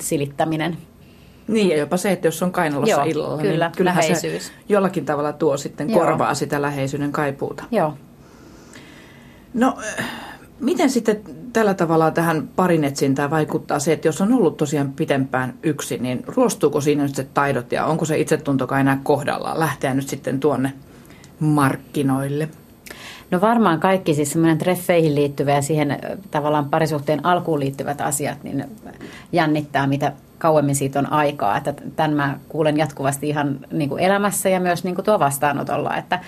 [0.00, 0.76] silittäminen.
[1.48, 4.46] Niin, ja jopa se, että jos on kainalossa Joo, illalla, kyllä, niin kyllähän läheisyys.
[4.46, 6.00] se jollakin tavalla tuo sitten Joo.
[6.00, 7.64] korvaa sitä läheisyyden kaipuuta.
[7.70, 7.94] Joo.
[9.54, 9.78] No,
[10.60, 11.20] miten sitten
[11.52, 16.80] tällä tavalla tähän parinetsintään vaikuttaa se, että jos on ollut tosiaan pitempään yksin, niin ruostuuko
[16.80, 20.72] siinä nyt se taidot ja onko se itsetuntokaan enää kohdallaan lähteä nyt sitten tuonne
[21.40, 22.48] markkinoille?
[23.30, 25.98] No varmaan kaikki siis semmoinen treffeihin liittyvä ja siihen
[26.30, 28.64] tavallaan parisuhteen alkuun liittyvät asiat, niin
[29.32, 31.56] jännittää mitä kauemmin siitä on aikaa.
[31.56, 35.96] Että tämän mä kuulen jatkuvasti ihan niin kuin elämässä ja myös niin kuin tuo vastaanotolla,
[35.96, 36.20] että,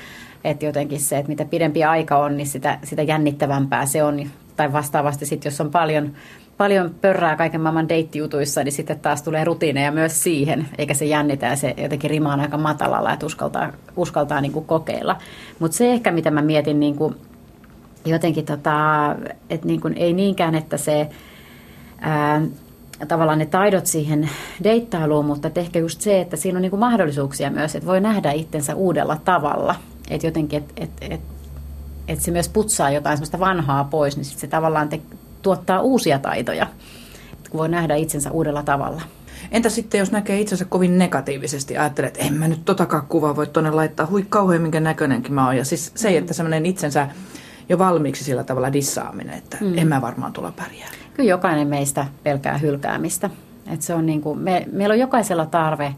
[0.45, 4.31] että jotenkin se, että mitä pidempi aika on, niin sitä, sitä jännittävämpää se on.
[4.57, 6.13] Tai vastaavasti sitten, jos on paljon,
[6.59, 11.47] paljon pörrää kaiken maailman deittijutuissa, niin sitten taas tulee rutiineja myös siihen, eikä se jännitä
[11.47, 15.17] ja se jotenkin rima on aika matalalla, että uskaltaa, uskaltaa niin kuin kokeilla.
[15.59, 17.15] Mutta se ehkä, mitä mä mietin niin kuin
[18.05, 18.71] jotenkin, tota,
[19.51, 21.09] että niin kuin, ei niinkään, että se
[22.01, 22.43] ää,
[23.09, 24.31] tavallaan ne taidot siihen
[24.65, 28.33] deittailuun, mutta ehkä just se, että siinä on niin kuin mahdollisuuksia myös, että voi nähdä
[28.33, 29.75] itsensä uudella tavalla.
[30.11, 31.21] Että jotenkin, että et, et,
[32.09, 35.01] et se myös putsaa jotain sellaista vanhaa pois, niin sit se tavallaan te,
[35.49, 36.67] tuottaa uusia taitoja,
[37.33, 39.03] että kun voi nähdä itsensä uudella tavalla.
[39.51, 43.47] Entä sitten, jos näkee itsensä kovin negatiivisesti, ajattelee, että en mä nyt totakaan kuvaa voi
[43.47, 45.57] tuonne laittaa, hui kauhean minkä näköinenkin mä oon.
[45.57, 47.09] Ja siis se, että semmoinen itsensä
[47.69, 49.79] jo valmiiksi sillä tavalla dissaaminen, että mm.
[49.79, 50.89] en mä varmaan tulla pärjää.
[51.15, 53.31] Kyllä jokainen meistä pelkää hylkäämistä.
[53.73, 55.95] Et se on niin kuin, me, meillä on jokaisella tarve,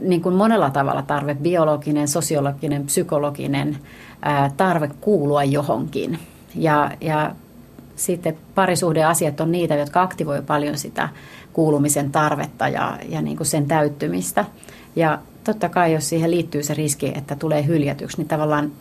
[0.00, 3.78] niin kuin monella tavalla tarve, biologinen, sosiologinen, psykologinen
[4.22, 6.18] ää, tarve kuulua johonkin.
[6.54, 7.34] Ja, ja
[7.96, 11.08] sitten parisuhdeasiat on niitä, jotka aktivoi paljon sitä
[11.52, 14.44] kuulumisen tarvetta ja, ja niin kuin sen täyttymistä.
[14.96, 18.72] Ja totta kai, jos siihen liittyy se riski, että tulee hyljätyksi, niin tavallaan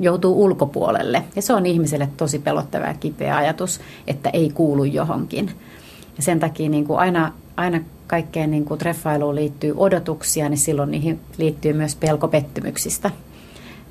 [0.00, 1.24] joutuu ulkopuolelle.
[1.36, 5.50] Ja se on ihmiselle tosi pelottava ja kipeä ajatus, että ei kuulu johonkin.
[6.16, 10.90] Ja sen takia niin kuin aina, aina kaikkeen niin kuin treffailuun liittyy odotuksia, niin silloin
[10.90, 13.10] niihin liittyy myös pelko pettymyksistä.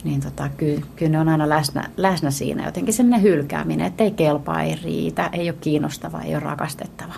[0.04, 4.12] Niin tota, kyllä, kyllä ne on aina läsnä, läsnä siinä jotenkin sellainen hylkääminen, että ei
[4.12, 7.14] kelpaa, ei riitä, ei ole kiinnostava, ei ole rakastettava.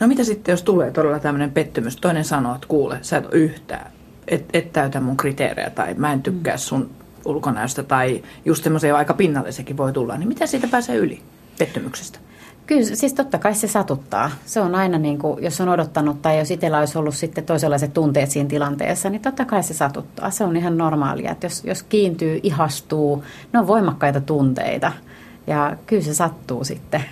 [0.00, 1.96] No mitä sitten, jos tulee todella tämmöinen pettymys?
[1.96, 3.90] Toinen sanoo, että kuule, sä et ole yhtään,
[4.28, 6.90] et, et täytä mun kriteerejä tai mä en tykkää sun
[7.24, 10.16] ulkonäöstä tai just semmoisia aika pinnallisekin voi tulla.
[10.16, 11.22] Niin miten siitä pääsee yli
[11.58, 12.18] pettymyksestä?
[12.66, 14.30] Kyllä, siis totta kai se satuttaa.
[14.46, 17.92] Se on aina, niin kuin, jos on odottanut tai jos itsellä olisi ollut sitten toisenlaiset
[17.92, 20.30] tunteet siinä tilanteessa, niin totta kai se satuttaa.
[20.30, 24.92] Se on ihan normaalia, että jos, jos kiintyy, ihastuu, ne on voimakkaita tunteita.
[25.46, 27.04] Ja kyllä se sattuu sitten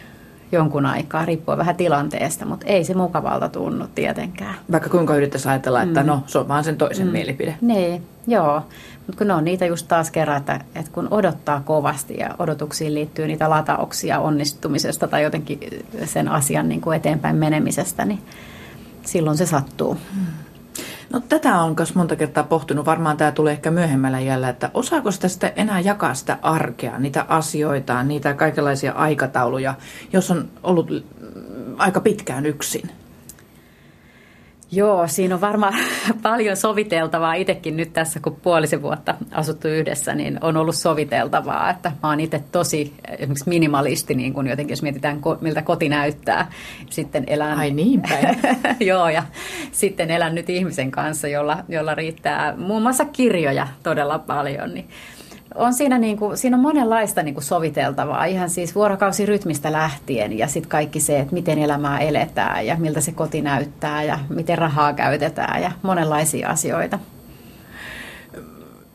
[0.53, 4.55] jonkun aikaa, riippuu vähän tilanteesta, mutta ei se mukavalta tunnu tietenkään.
[4.73, 6.07] Vaikka kuinka yrittäisi ajatella, että mm.
[6.07, 7.13] no se on vaan sen toisen mm.
[7.13, 7.57] mielipide.
[7.61, 8.63] Niin, joo.
[9.07, 12.95] Mutta kun ne on niitä just taas kerran, että, että kun odottaa kovasti ja odotuksiin
[12.95, 15.59] liittyy niitä latauksia onnistumisesta tai jotenkin
[16.05, 18.23] sen asian niin kuin eteenpäin menemisestä, niin
[19.03, 19.97] silloin se sattuu.
[21.13, 25.11] No tätä on myös monta kertaa pohtunut, varmaan tämä tulee ehkä myöhemmällä jällä, että osaako
[25.11, 29.75] sitä sitten enää jakaa sitä arkea, niitä asioita, niitä kaikenlaisia aikatauluja,
[30.13, 31.07] jos on ollut
[31.79, 32.91] aika pitkään yksin?
[34.75, 35.75] Joo, siinä on varmaan
[36.23, 37.35] paljon soviteltavaa.
[37.35, 41.71] Itsekin nyt tässä, kun puolisen vuotta asuttu yhdessä, niin on ollut soviteltavaa.
[41.71, 46.53] Että mä oon itse tosi esimerkiksi minimalisti, niin kun jotenkin jos mietitään, miltä koti näyttää.
[46.91, 47.59] Sitten elän...
[47.59, 48.39] Ai niin päin.
[48.91, 49.23] Joo, ja
[49.73, 54.75] sitten elän nyt ihmisen kanssa, jolla, jolla riittää muun muassa kirjoja todella paljon.
[54.75, 54.89] Niin
[55.55, 60.47] on siinä, niin kuin, siinä on monenlaista niin kuin soviteltavaa, ihan siis vuorokausirytmistä lähtien ja
[60.47, 64.93] sitten kaikki se, että miten elämää eletään ja miltä se koti näyttää ja miten rahaa
[64.93, 66.99] käytetään ja monenlaisia asioita.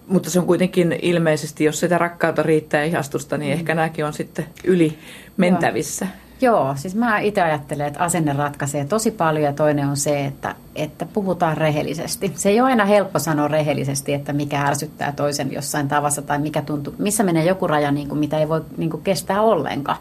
[0.08, 3.60] Mutta se on kuitenkin ilmeisesti, jos sitä rakkautta riittää ihastusta, niin mm.
[3.60, 4.98] ehkä nämäkin on sitten yli
[5.38, 6.06] mentävissä.
[6.06, 6.27] Joo.
[6.42, 10.56] Joo, siis mä itse ajattelen, että asenne ratkaisee tosi paljon ja toinen on se, että,
[10.76, 12.32] että puhutaan rehellisesti.
[12.36, 16.62] Se ei ole aina helppo sanoa rehellisesti, että mikä ärsyttää toisen jossain tavassa tai mikä
[16.62, 19.98] tuntuu, missä menee joku raja, niin kuin, mitä ei voi niin kuin, kestää ollenkaan.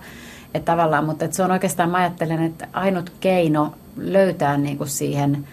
[0.55, 4.89] Että tavallaan, mutta että se on oikeastaan, mä ajattelen, että ainut keino löytää niin kuin
[4.89, 5.47] siihen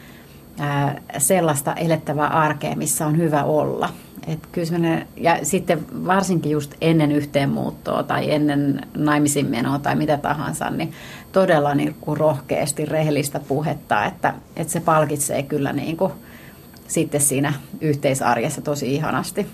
[0.60, 3.90] ää, sellaista elettävää arkea, missä on hyvä olla.
[4.28, 10.70] Et kyllä ja sitten varsinkin just ennen yhteenmuuttoa tai ennen naimisiin menoa tai mitä tahansa,
[10.70, 10.92] niin
[11.32, 16.12] todella niin kuin rohkeasti rehellistä puhetta, että, että se palkitsee kyllä niin kuin
[16.88, 19.48] sitten siinä yhteisarjessa tosi ihanasti.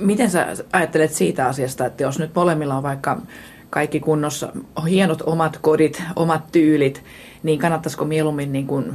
[0.00, 3.22] Miten sä ajattelet siitä asiasta, että jos nyt molemmilla on vaikka
[3.70, 4.52] kaikki kunnossa,
[4.88, 7.02] hienot omat kodit, omat tyylit,
[7.42, 8.92] niin kannattaisiko mieluummin niin kuin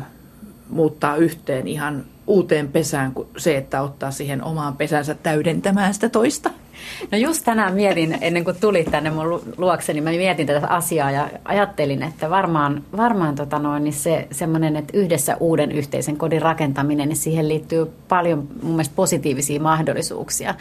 [0.69, 6.49] muuttaa yhteen ihan uuteen pesään kuin se, että ottaa siihen omaan pesänsä täydentämään sitä toista.
[7.11, 9.41] No just tänään mietin, ennen kuin tulit tänne mun
[9.93, 14.75] niin mä mietin tätä asiaa ja ajattelin, että varmaan, varmaan tota noin, niin se semmoinen,
[14.75, 20.55] että yhdessä uuden yhteisen kodin rakentaminen, niin siihen liittyy paljon mun mielestä positiivisia mahdollisuuksia.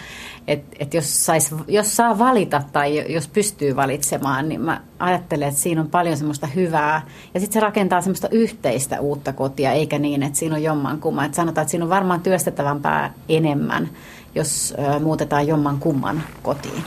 [0.49, 5.61] Että et jos, sais, jos saa valita tai jos pystyy valitsemaan, niin mä ajattelen, että
[5.61, 7.03] siinä on paljon semmoista hyvää.
[7.35, 11.25] Ja sitten se rakentaa semmoista yhteistä uutta kotia, eikä niin, että siinä on jomman kumman.
[11.25, 13.89] Että sanotaan, että siinä on varmaan työstettävämpää enemmän
[14.35, 16.85] jos muutetaan jomman kumman kotiin.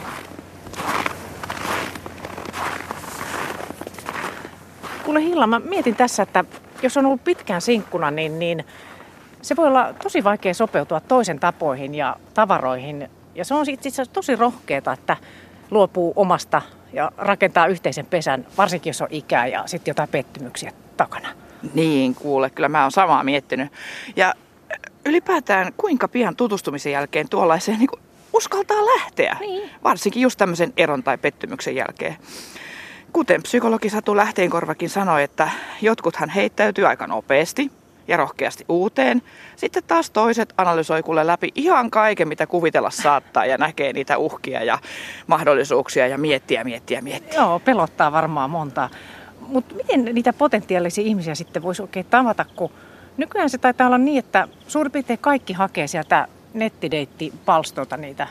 [5.04, 6.46] Kuule Hilla, mä mietin tässä, että
[6.84, 8.66] jos on ollut pitkään sinkkuna, niin, niin
[9.42, 13.10] se voi olla tosi vaikea sopeutua toisen tapoihin ja tavaroihin.
[13.36, 15.18] Ja se on itse asiassa tosi rohkeaa, että
[15.72, 16.62] luopuu omasta
[16.94, 21.30] ja rakentaa yhteisen pesän, varsinkin jos on ikää ja sitten jotain pettymyksiä takana.
[21.74, 23.72] Niin, kuule, kyllä mä oon samaa miettinyt.
[24.16, 24.34] Ja
[25.06, 27.90] ylipäätään kuinka pian tutustumisen jälkeen tuollaiseen niin
[28.34, 29.70] uskaltaa lähteä, niin.
[29.84, 32.16] varsinkin just tämmöisen eron tai pettymyksen jälkeen.
[33.14, 35.50] Kuten psykologi Satu Lähteenkorvakin sanoi, että
[35.82, 37.72] jotkuthan heittäytyy aika nopeasti
[38.08, 39.22] ja rohkeasti uuteen.
[39.56, 44.64] Sitten taas toiset analysoi kuule läpi ihan kaiken, mitä kuvitella saattaa ja näkee niitä uhkia
[44.64, 44.80] ja
[45.28, 47.40] mahdollisuuksia ja miettiä, miettiä, miettiä.
[47.40, 48.90] Joo, pelottaa varmaan monta.
[49.40, 52.72] Mutta miten niitä potentiaalisia ihmisiä sitten voisi oikein tavata, kun
[53.18, 58.28] Nykyään se taitaa olla niin, että suurin piirtein kaikki hakee sieltä nettideittipalstolta niitä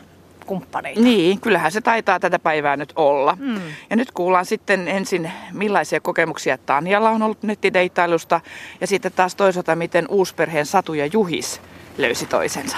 [0.47, 1.01] kumppaneita.
[1.01, 3.37] Niin, kyllähän se taitaa tätä päivää nyt olla.
[3.41, 3.61] Mm.
[3.91, 8.41] Ja nyt kuullaan sitten ensin, millaisia kokemuksia Tanjalla on ollut nettideittailusta
[8.81, 11.61] ja sitten taas toisaalta, miten uusperheen Satu ja Juhis
[11.99, 12.77] löysi toisensa.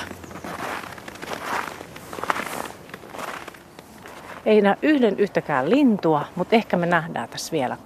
[4.47, 7.77] Ei näe yhden yhtäkään lintua, mutta ehkä me nähdään tässä vielä.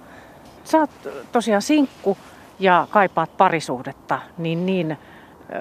[0.63, 0.89] Sä oot
[1.31, 2.17] tosiaan sinkku
[2.59, 4.97] ja kaipaat parisuhdetta, niin, niin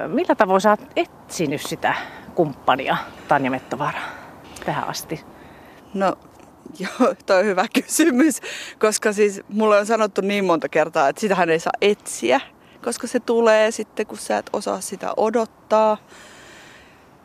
[0.07, 1.95] millä tavoin sä oot etsinyt sitä
[2.35, 2.97] kumppania,
[3.29, 4.01] Tanja Mettovaara,
[4.65, 5.25] tähän asti?
[5.95, 6.17] No
[6.81, 8.41] Joo, toi on hyvä kysymys,
[8.79, 12.41] koska siis mulle on sanottu niin monta kertaa, että sitähän ei saa etsiä,
[12.85, 15.97] koska se tulee sitten, kun sä et osaa sitä odottaa.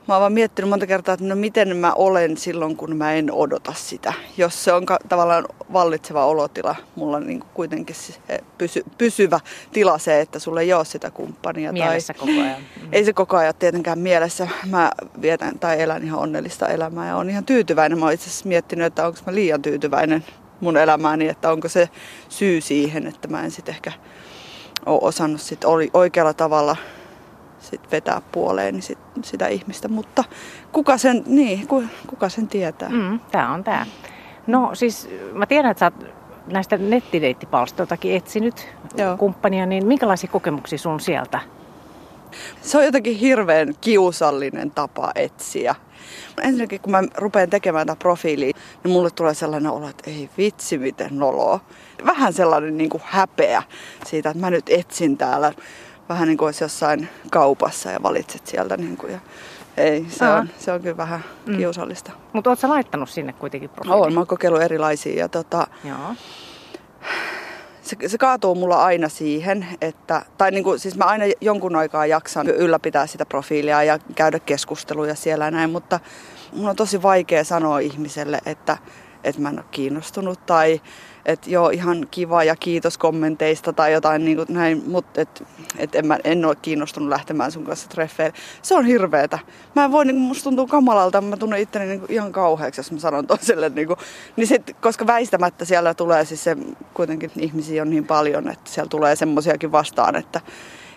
[0.08, 3.32] Mä oon vaan miettinyt monta kertaa, että no miten mä olen silloin, kun mä en
[3.32, 4.14] odota sitä.
[4.38, 8.14] Jos se on ka- tavallaan vallitseva olotila, mulla on niin kuitenkin se
[8.58, 9.40] pysy- pysyvä
[9.72, 11.74] tila se, että sulle ei ole sitä kumppania.
[11.74, 12.20] Mielessä tai...
[12.20, 12.62] koko ajan.
[12.82, 12.88] Mm.
[12.92, 14.48] Ei se koko ajan tietenkään mielessä.
[14.70, 18.00] Mä vietän tai elän ihan onnellista elämää ja on ihan tyytyväinen.
[18.00, 20.26] Mä oon itse asiassa miettinyt, että onko mä liian tyytyväinen
[20.60, 21.90] mun elämääni, että onko se
[22.30, 23.92] syy siihen, että mä en sitten ehkä
[24.86, 25.62] ole osannut sit
[25.94, 26.76] oikealla tavalla
[27.64, 29.88] sit vetää puoleen niin sit, sitä ihmistä.
[29.88, 30.24] Mutta
[30.72, 31.68] kuka sen, niin,
[32.08, 32.90] kuka sen tietää?
[32.90, 33.86] Mm, tämä on tämä.
[34.48, 36.14] No siis mä tiedän, että sä oot
[36.48, 39.18] näistä nettideittipalstoiltakin etsinyt Joo.
[39.18, 41.40] kumppania, niin minkälaisia kokemuksia sun sieltä?
[42.62, 45.76] Se on jotenkin hirveän kiusallinen tapa etsiä.
[46.42, 48.52] Ensinnäkin kun mä rupean tekemään tätä profiiliä,
[48.84, 51.60] niin mulle tulee sellainen olo, että ei vitsi miten noloa.
[52.06, 53.64] Vähän sellainen niin kuin häpeä
[54.06, 55.54] siitä, että mä nyt etsin täällä
[56.10, 58.78] vähän niin kuin olisi jossain kaupassa ja valitset sieltä.
[58.78, 59.20] Niin kuin, ja
[59.78, 61.58] ei, se on, se on kyllä vähän mm.
[61.58, 62.12] kiusallista.
[62.34, 64.02] Mutta oletko laittanut sinne kuitenkin profiiliin?
[64.02, 65.20] Olen, mä oon kokeillut erilaisia.
[65.20, 66.16] Ja tota, Joo.
[67.82, 72.06] Se, se kaatuu mulla aina siihen, että, tai niin kuin, siis mä aina jonkun aikaa
[72.06, 76.00] jaksan ylläpitää sitä profiilia ja käydä keskusteluja siellä ja näin, mutta
[76.54, 78.78] mun on tosi vaikea sanoa ihmiselle, että,
[79.24, 80.82] että mä en ole kiinnostunut tai
[81.26, 85.44] että joo, ihan kiva ja kiitos kommenteista tai jotain niin kuin näin, mutta et,
[85.78, 88.38] et en, mä, en ole kiinnostunut lähtemään sun kanssa treffeille.
[88.62, 89.40] Se on hirveetä.
[89.76, 92.80] Mä en voi, niin kuin, musta tuntuu kamalalta, mä tunnen itteni niin kuin ihan kauheaksi,
[92.80, 93.70] jos mä sanon toiselle.
[93.70, 94.00] Niin, kuin,
[94.36, 96.58] niin sit, koska väistämättä siellä tulee siis se,
[96.94, 100.42] kuitenkin ihmisiä on niin paljon, että siellä tulee semmosiakin vastaan, että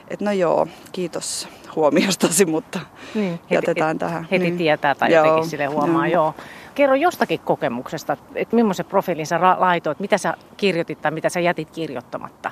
[0.09, 2.81] et no joo, kiitos huomiostasi, mutta
[3.15, 4.29] niin, heti, jätetään tähän.
[4.31, 4.59] Heti niin.
[4.59, 6.25] tietää tai joo, jotenkin sille huomaa, joo.
[6.25, 6.35] joo.
[6.77, 11.71] Kerro jostakin kokemuksesta, että millaisen profiilin sä laitoit, mitä sä kirjoitit tai mitä sä jätit
[11.71, 12.51] kirjoittamatta?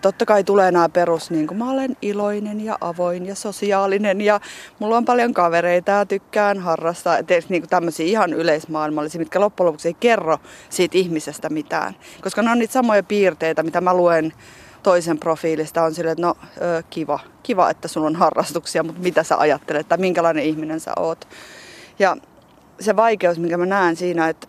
[0.00, 4.40] Totta kai tulee nämä perus, niin kuin mä olen iloinen ja avoin ja sosiaalinen ja
[4.78, 7.16] mulla on paljon kavereita ja tykkään harrastaa.
[7.48, 11.96] Niin kuin tämmöisiä ihan yleismaailmallisia, mitkä loppujen lopuksi ei kerro siitä ihmisestä mitään.
[12.20, 14.32] Koska ne on niitä samoja piirteitä, mitä mä luen
[14.82, 16.34] toisen profiilista on silleen, että no
[16.90, 21.28] kiva, kiva, että sulla on harrastuksia, mutta mitä sä ajattelet tai minkälainen ihminen sä oot.
[21.98, 22.16] Ja
[22.80, 24.46] se vaikeus, mikä mä näen siinä, että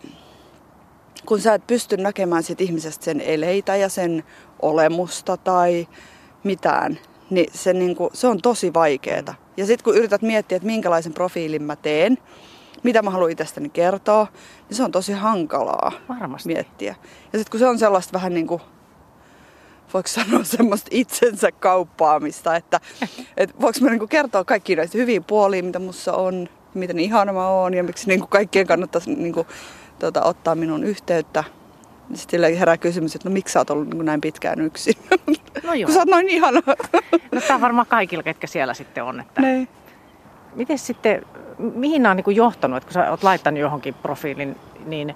[1.26, 4.24] kun sä et pysty näkemään siitä ihmisestä sen eleitä ja sen
[4.62, 5.88] olemusta tai
[6.44, 6.98] mitään,
[7.30, 9.34] niin se, niin kuin, se on tosi vaikeeta.
[9.56, 12.18] Ja sitten kun yrität miettiä, että minkälaisen profiilin mä teen,
[12.82, 14.26] mitä mä haluan itsestäni kertoa,
[14.68, 16.48] niin se on tosi hankalaa Varmasti.
[16.48, 16.94] miettiä.
[17.32, 18.62] Ja sitten kun se on sellaista vähän niin kuin,
[19.94, 22.80] voiko sanoa semmoista itsensä kauppaamista, että
[23.36, 27.32] et voiko mä niin kuin kertoa kaikki näistä hyviä puolia, mitä mussa on, miten ihana
[27.32, 29.46] mä oon ja miksi niin kuin kaikkien kannattaisi niin kuin,
[29.98, 31.44] tota, ottaa minun yhteyttä.
[32.14, 34.94] Sitten herää kysymys, että no miksi sä oot ollut niin näin pitkään yksin?
[35.64, 35.86] No joo.
[35.86, 36.62] Kun sä oot noin ihana.
[37.32, 39.20] No tämä on varmaan kaikilla, ketkä siellä sitten on.
[39.20, 39.40] Että...
[39.40, 39.68] Niin.
[40.54, 41.26] Miten sitten,
[41.58, 44.56] mihin nämä on niin johtanut, että kun sä oot laittanut johonkin profiilin,
[44.86, 45.14] niin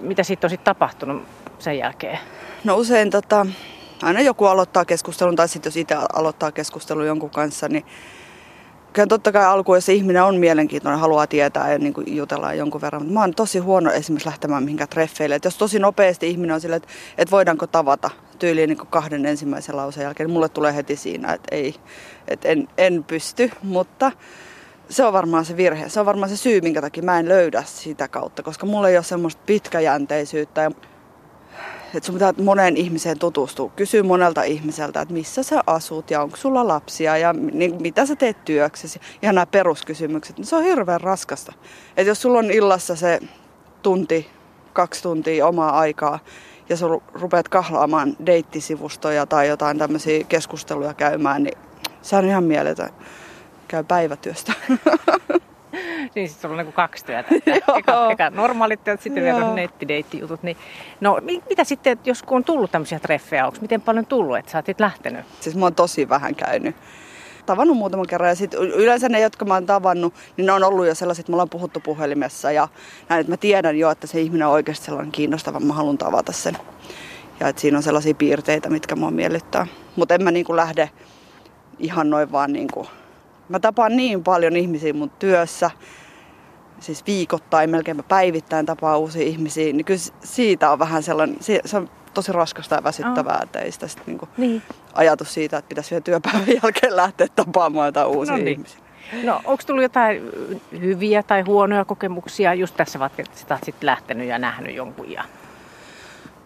[0.00, 1.22] mitä siitä on sitten tapahtunut
[1.58, 2.18] sen jälkeen?
[2.64, 3.46] No usein tota,
[4.02, 7.84] aina joku aloittaa keskustelun, tai sitten jos itse aloittaa keskustelun jonkun kanssa, niin
[8.96, 12.80] kyllä totta kai alkuun, jos ihminen on mielenkiintoinen, haluaa tietää ja niin kuin jutellaan jonkun
[12.80, 13.02] verran.
[13.02, 15.34] Mutta mä oon tosi huono esimerkiksi lähtemään mihinkään treffeille.
[15.34, 19.76] Et jos tosi nopeasti ihminen on silleen, että, että voidaanko tavata tyyliin niin kahden ensimmäisen
[19.76, 21.74] lauseen jälkeen, niin mulle tulee heti siinä, että ei,
[22.28, 23.50] että en, en pysty.
[23.62, 24.12] Mutta
[24.88, 25.88] se on varmaan se virhe.
[25.88, 28.96] Se on varmaan se syy, minkä takia mä en löydä sitä kautta, koska mulla ei
[28.96, 30.60] ole semmoista pitkäjänteisyyttä.
[30.60, 30.70] Ja
[31.94, 33.70] että sun pitää moneen ihmiseen tutustua.
[33.76, 38.16] Kysy monelta ihmiseltä, että missä sä asut ja onko sulla lapsia ja niin, mitä sä
[38.16, 39.00] teet työksesi.
[39.22, 41.52] Ja nämä peruskysymykset, niin se on hirveän raskasta.
[41.96, 43.20] Että jos sulla on illassa se
[43.82, 44.30] tunti,
[44.72, 46.18] kaksi tuntia omaa aikaa
[46.68, 51.58] ja sä rupeat kahlaamaan deittisivustoja tai jotain tämmöisiä keskusteluja käymään, niin
[52.02, 52.90] se on ihan mieletön.
[53.68, 54.52] Käy päivätyöstä.
[56.14, 57.28] niin sitten sulla on niin kaksi työtä.
[57.78, 60.42] eka, eka normaalit työt, sitten vielä nettideittijutut.
[60.42, 60.56] Niin,
[61.00, 64.58] no mitä sitten, jos kun on tullut tämmöisiä treffejä, onko miten paljon tullut, että sä
[64.58, 65.24] oot lähtenyt?
[65.40, 66.76] Siis mä oon tosi vähän käynyt
[67.46, 70.86] tavannut muutaman kerran ja sit yleensä ne, jotka mä oon tavannut, niin ne on ollut
[70.86, 72.68] jo sellaiset, että me ollaan puhuttu puhelimessa ja
[73.08, 76.32] näin, että mä tiedän jo, että se ihminen on oikeasti sellainen kiinnostava, mä haluan tavata
[76.32, 76.56] sen.
[77.40, 79.66] Ja että siinä on sellaisia piirteitä, mitkä mua miellyttää.
[79.96, 80.90] Mutta en mä niinku lähde
[81.78, 82.86] ihan noin vaan niinku
[83.48, 85.70] Mä tapaan niin paljon ihmisiä mun työssä,
[86.80, 91.90] siis viikoittain, melkein päivittäin tapaa uusia ihmisiä, niin kyllä siitä on vähän sellainen, se on
[92.14, 93.42] tosi raskasta ja väsyttävää, oh.
[93.42, 94.62] että ei sitä sit niinku niin.
[94.94, 98.48] ajatus siitä, että pitäisi vielä työpäivän jälkeen lähteä tapaamaan jotain uusia no niin.
[98.48, 98.80] ihmisiä.
[99.24, 100.22] No onko tullut jotain
[100.80, 105.24] hyviä tai huonoja kokemuksia just tässä, vaikka sä oot sitten lähtenyt ja nähnyt jonkun ja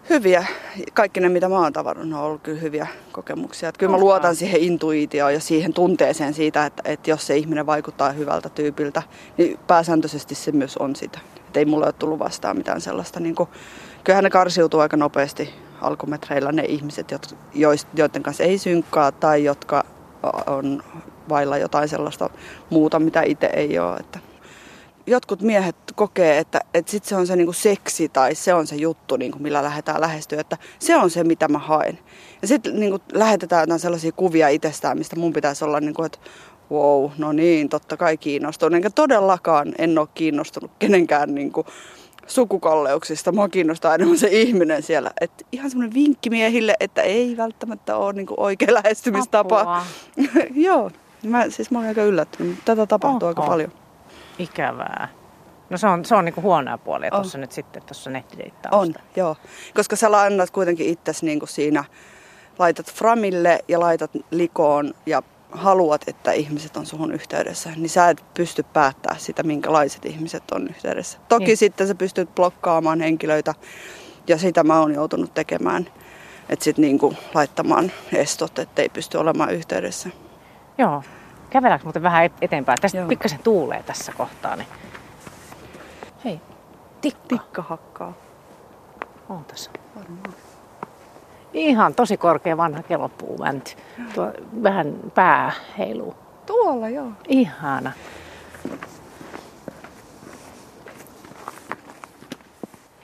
[0.09, 0.45] hyviä.
[0.93, 3.69] Kaikki ne, mitä mä oon tavannut, on ollut kyllä hyviä kokemuksia.
[3.69, 7.65] Että kyllä mä luotan siihen intuitioon ja siihen tunteeseen siitä, että, että jos se ihminen
[7.65, 9.03] vaikuttaa hyvältä tyypiltä,
[9.37, 11.19] niin pääsääntöisesti se myös on sitä.
[11.37, 13.19] Että ei mulle ole tullut vastaan mitään sellaista.
[13.19, 13.49] Niin kuin,
[14.03, 17.15] kyllähän ne karsiutuu aika nopeasti alkumetreillä ne ihmiset,
[17.93, 19.85] joiden kanssa ei synkkaa tai jotka
[20.47, 20.83] on
[21.29, 22.29] vailla jotain sellaista
[22.69, 23.97] muuta, mitä itse ei ole.
[23.97, 24.19] Että
[25.07, 28.75] jotkut miehet kokee, että, että sit se on se niinku seksi tai se on se
[28.75, 31.99] juttu, niinku, millä lähdetään lähestyä, että se on se, mitä mä haen.
[32.41, 36.19] Ja sitten niinku, lähetetään jotain sellaisia kuvia itsestään, mistä mun pitäisi olla, niinku, että
[36.71, 38.75] wow, no niin, totta kai kiinnostunut.
[38.75, 41.65] Enkä todellakaan en ole kiinnostunut kenenkään niinku,
[42.27, 43.31] sukukalleuksista.
[43.31, 45.11] Mua kiinnostaa enemmän se ihminen siellä.
[45.21, 49.85] Et ihan semmoinen vinkki miehille, että ei välttämättä ole niinku oikea lähestymistapa.
[50.55, 50.91] Joo,
[51.23, 52.57] mä, siis mä olen aika yllättynyt.
[52.65, 53.27] Tätä tapahtuu Oho.
[53.27, 53.71] aika paljon.
[54.39, 55.07] Ikävää.
[55.69, 58.77] No se on, se on niinku huonoa puolia tuossa nyt sitten tuossa nettideittausta.
[58.77, 59.35] On, joo.
[59.75, 61.83] Koska sä annat kuitenkin itsesi niinku siinä,
[62.59, 68.25] laitat framille ja laitat likoon ja haluat, että ihmiset on suhun yhteydessä, niin sä et
[68.33, 71.19] pysty päättää sitä, minkälaiset ihmiset on yhteydessä.
[71.29, 71.57] Toki niin.
[71.57, 73.55] sitten sä pystyt blokkaamaan henkilöitä
[74.27, 75.87] ja sitä mä oon joutunut tekemään.
[76.49, 80.09] Että sitten niinku laittamaan estot, ettei pysty olemaan yhteydessä.
[80.77, 81.03] Joo,
[81.51, 82.77] Käveläänkö muuten vähän eteenpäin?
[82.81, 83.07] Tästä Joo.
[83.07, 84.55] pikkasen tuulee tässä kohtaa.
[84.55, 84.67] Niin...
[86.25, 86.41] Hei,
[87.01, 87.21] tikka.
[87.27, 88.13] Tikka hakkaa.
[89.29, 89.71] On tässä.
[89.95, 90.33] Varmaan.
[91.53, 93.71] Ihan tosi korkea vanha kelopuumänty.
[94.15, 94.31] Tuo
[94.63, 96.15] vähän pää heiluu.
[96.45, 97.11] Tuolla joo.
[97.27, 97.91] Ihana.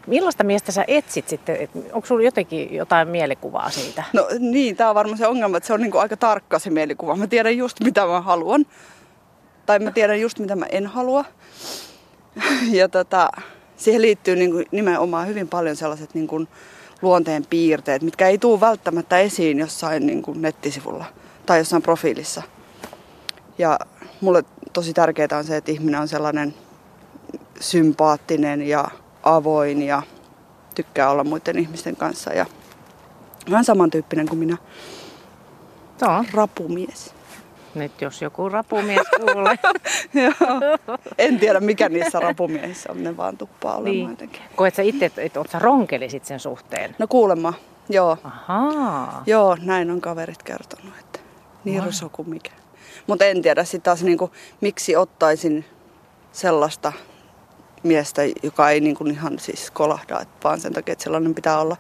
[0.07, 1.69] Millaista miestä sä etsit sitten?
[1.91, 4.03] Onko sulla jotenkin jotain mielikuvaa siitä?
[4.13, 7.15] No niin, tämä on varmaan se ongelma, että se on niinku aika tarkka se mielikuva.
[7.15, 8.65] Mä tiedän just mitä mä haluan.
[9.65, 11.25] Tai mä tiedän just mitä mä en halua.
[12.71, 13.29] Ja tota,
[13.77, 16.47] siihen liittyy niinku nimenomaan hyvin paljon sellaiset niinku
[17.01, 21.05] luonteen piirteet, mitkä ei tule välttämättä esiin jossain niinku nettisivulla
[21.45, 22.43] tai jossain profiilissa.
[23.57, 23.79] Ja
[24.21, 24.43] mulle
[24.73, 26.53] tosi tärkeää on se, että ihminen on sellainen
[27.59, 28.85] sympaattinen ja
[29.35, 30.01] avoin ja
[30.75, 32.45] tykkää olla muiden ihmisten kanssa ja
[33.51, 34.57] vähän samantyyppinen kuin minä.
[36.01, 36.25] No.
[36.33, 37.13] Rapumies.
[37.75, 39.55] Nyt jos joku rapumies kuulee.
[41.17, 44.09] en tiedä mikä niissä rapumiehissä on, ne vaan tuppaa olemaan niin.
[44.09, 44.41] jotenkin.
[44.55, 46.95] Koet sä itse, että et, sä ronkelisit sen suhteen?
[46.99, 47.53] No kuulemma,
[47.89, 48.17] joo.
[48.23, 49.23] Ahaa.
[49.25, 51.19] Joo, näin on kaverit kertonut, että
[51.63, 52.51] nirso kuin mikä.
[53.07, 55.65] Mutta en tiedä sitten taas niinku, miksi ottaisin
[56.31, 56.93] sellaista
[57.83, 61.59] miestä, joka ei niin kuin ihan siis kolahda, että vaan sen takia, että sellainen pitää
[61.59, 61.77] olla.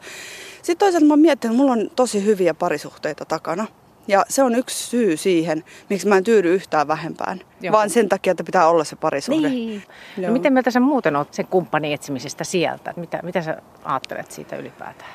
[0.55, 3.67] Sitten toisaalta mä mietin, että mulla on tosi hyviä parisuhteita takana.
[4.07, 7.41] Ja se on yksi syy siihen, miksi mä en tyydy yhtään vähempään.
[7.61, 7.71] Joo.
[7.71, 9.49] Vaan sen takia, että pitää olla se parisuhde.
[9.49, 9.83] Niin.
[10.17, 12.93] No miten mieltä sä muuten oot sen kumppanin etsimisestä sieltä?
[12.97, 15.11] Mitä, mitä sä ajattelet siitä ylipäätään?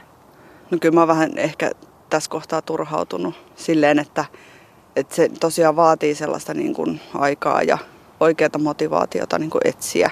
[0.70, 1.70] No kyllä mä oon vähän ehkä
[2.10, 4.24] tässä kohtaa turhautunut silleen, että,
[4.96, 7.78] että se tosiaan vaatii sellaista niin kuin aikaa ja
[8.20, 10.10] oikeaa motivaatiota niin kuin etsiä.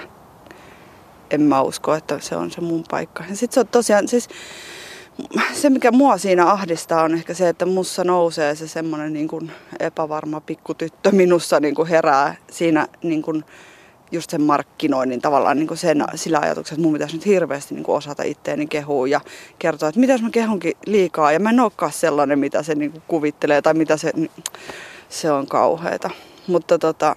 [1.31, 3.23] En mä usko, että se on se mun paikka.
[3.29, 4.29] Ja sit se on tosiaan, siis
[5.53, 9.51] se mikä mua siinä ahdistaa on ehkä se, että mussa nousee se semmoinen niin kuin
[9.79, 13.43] epävarma pikkutyttö minussa niin kuin herää siinä niin kuin
[14.11, 17.83] just sen markkinoinnin tavallaan niin kuin sen, sillä ajatuksella, että mun pitäisi nyt hirveästi niin
[17.83, 19.21] kuin osata itteeni kehua ja
[19.59, 22.91] kertoa, että mitä jos mä kehunkin liikaa ja mä en olekaan sellainen, mitä se niin
[22.91, 24.11] kuin kuvittelee tai mitä se,
[25.09, 26.09] se on kauheata.
[26.47, 27.15] Mutta tota,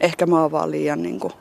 [0.00, 1.32] ehkä mä oon vaan liian niin kuin,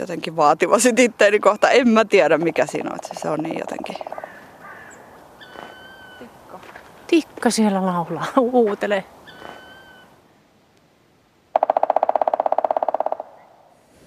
[0.00, 1.70] jotenkin vaativa sit itteeni kohta.
[1.70, 3.96] En mä tiedä mikä siinä on, se on niin jotenkin.
[6.18, 6.60] Tikka.
[7.06, 9.04] Tikka siellä laulaa, uutele.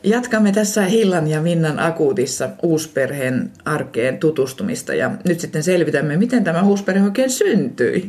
[0.04, 6.62] Jatkamme tässä Hillan ja Minnan akuutissa uusperheen arkeen tutustumista ja nyt sitten selvitämme, miten tämä
[6.62, 8.08] uusperhe oikein syntyi.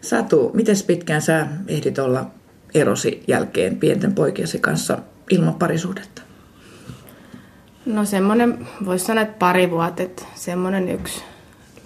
[0.00, 2.30] Satu, miten pitkään sä ehdit olla
[2.74, 4.98] erosi jälkeen pienten poikiesi kanssa
[5.30, 6.22] ilman parisuhdetta?
[7.86, 11.22] No semmoinen, voisi sanoa, että pari vuotta, että semmoinen yksi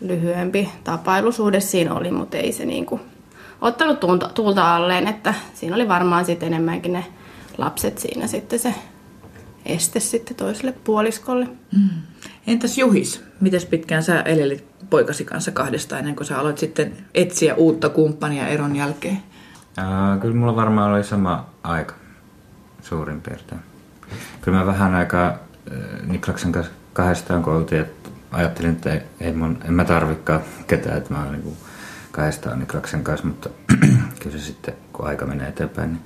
[0.00, 3.00] lyhyempi tapailusuhde siinä oli, mutta ei se niinku
[3.60, 7.04] ottanut tuulta, tuulta alleen, että siinä oli varmaan sitten enemmänkin ne
[7.58, 8.74] lapset siinä sitten se
[9.66, 11.48] este sitten toiselle puoliskolle.
[11.76, 11.88] Mm.
[12.46, 17.54] Entäs Juhis, miten pitkään sä elelit poikasi kanssa kahdesta ennen kuin sä aloit sitten etsiä
[17.54, 19.22] uutta kumppania eron jälkeen?
[19.76, 21.94] Ää, kyllä mulla varmaan oli sama aika
[22.82, 23.60] suurin piirtein.
[24.40, 25.43] Kyllä mä vähän aikaa
[26.06, 30.98] Niklaksen kanssa kahdestaan kun oltiin, että ajattelin, että ei, ei mun, en mä tarvikaan ketään,
[30.98, 31.56] että mä olen niin
[32.12, 33.50] kahdestaan Niklaksen kanssa, mutta
[34.20, 36.02] kyllä se sitten, kun aika menee eteenpäin, niin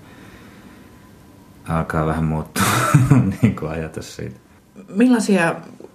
[1.69, 2.65] alkaa vähän muuttua
[3.43, 4.37] niin kuin ajatus siitä.
[4.89, 5.55] Millaisia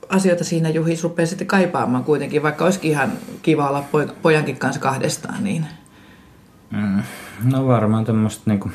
[0.10, 3.12] asioita siinä Juhi rupeaa sitten kaipaamaan kuitenkin, vaikka olisikin ihan
[3.42, 3.86] kiva olla
[4.22, 5.44] pojankin kanssa kahdestaan?
[5.44, 5.66] Niin...
[6.72, 7.04] Mm,
[7.44, 8.72] no varmaan tämmöistä niin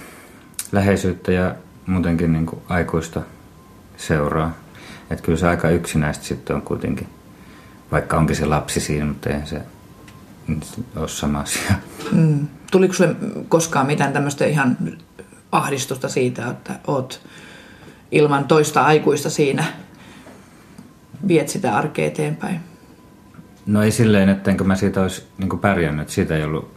[0.73, 1.55] läheisyyttä ja
[1.87, 3.23] muutenkin niin kuin aikuista
[3.97, 4.55] seuraa.
[5.11, 7.09] Että kyllä se aika yksinäistä sitten on kuitenkin,
[7.93, 9.61] vaikka onkin se lapsi siinä, mutta ei se
[10.97, 11.75] ole sama asia.
[12.13, 12.49] Mm.
[12.71, 13.17] Tuliko sinulle
[13.49, 14.79] koskaan mitään tämmöistä ihan
[15.53, 17.21] ahdistusta siitä, että oot
[18.11, 19.65] ilman toista aikuista siinä
[21.29, 22.61] viet sitä arkea eteenpäin?
[23.67, 26.09] No ei silleen, ettenkö mä siitä olisi niin pärjännyt.
[26.09, 26.75] Siitä ei ollut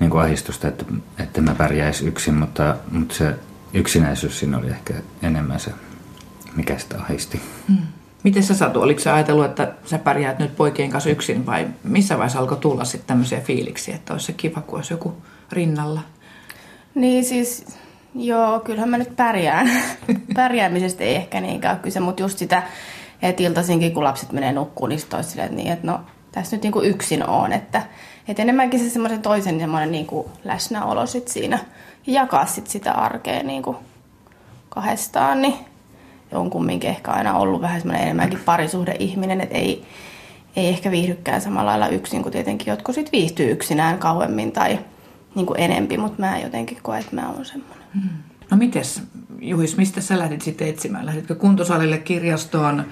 [0.00, 0.84] niin ahdistusta, että,
[1.18, 3.34] että mä pärjäisi yksin, mutta, mutta se
[3.74, 5.70] yksinäisyys siinä oli ehkä enemmän se
[6.56, 7.40] mikä sitä ahisti.
[7.68, 7.86] Hmm.
[8.22, 12.18] Miten sä Satu, oliko sä ajatellut, että sä pärjäät nyt poikien kanssa yksin vai missä
[12.18, 15.14] vaiheessa alkoi tulla sitten tämmöisiä fiiliksiä, että olisi se kiva, kun olisi joku
[15.52, 16.00] rinnalla?
[16.94, 17.66] Niin siis,
[18.14, 19.70] joo, kyllähän mä nyt pärjään.
[20.34, 22.62] Pärjäämisestä ei ehkä niinkään ole kyse, mutta just sitä,
[23.22, 26.00] että iltaisinkin kun lapset menee nukkuun, niin sitten olisi silleen, niin, että no
[26.32, 27.82] tässä nyt niinku yksin on, että,
[28.28, 31.58] että enemmänkin se semmoisen toisen semmoinen niinku läsnäolo sit siinä
[32.06, 33.76] ja jakaa sit sitä arkea niinku
[34.68, 35.54] kahdestaan, niin
[36.32, 39.84] on kumminkin ehkä aina ollut vähän semmoinen enemmänkin parisuhdeihminen, että ei,
[40.56, 44.78] ei ehkä viihdykään samalla lailla yksin, kun tietenkin jotkut sit viihtyy yksinään kauemmin tai
[45.34, 47.84] niin kuin enempi, mutta mä jotenkin koen, että mä oon semmoinen.
[47.94, 48.10] Hmm.
[48.50, 49.02] No mites,
[49.40, 51.06] Juhis, mistä sä lähdit sitten etsimään?
[51.06, 52.84] Lähditkö kuntosalille, kirjastoon,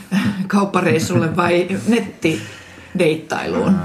[0.46, 3.78] kauppareissulle vai nettideittailuun?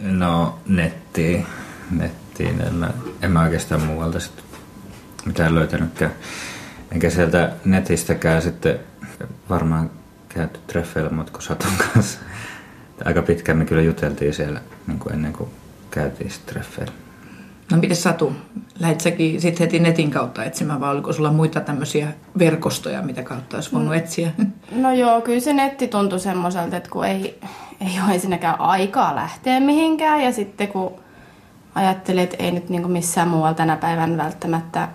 [0.00, 1.46] No nettiin,
[1.90, 2.60] nettiin.
[2.60, 2.90] En mä,
[3.22, 4.44] en mä oikeastaan muualta sitten
[5.26, 6.12] mitään löytänytkään.
[6.92, 8.78] Enkä sieltä netistäkään sitten
[9.50, 9.90] varmaan
[10.28, 12.20] käyty treffeillä kun Satun kanssa.
[13.04, 15.50] Aika pitkään me kyllä juteltiin siellä niin kuin ennen kuin
[15.90, 16.92] käytiin sitten treffeillä.
[17.70, 18.32] No miten Satu,
[18.78, 22.08] lähdit säkin sitten heti netin kautta etsimään vai oliko sulla muita tämmöisiä
[22.38, 23.98] verkostoja, mitä kautta olisi voinut mm.
[23.98, 24.30] etsiä?
[24.70, 27.40] No joo, kyllä se netti tuntui semmoiselta, että kun ei,
[27.80, 30.92] ei ole ensinnäkään aikaa lähteä mihinkään ja sitten kun
[31.74, 34.88] ajattelet, että ei nyt niin missään muualla tänä päivänä välttämättä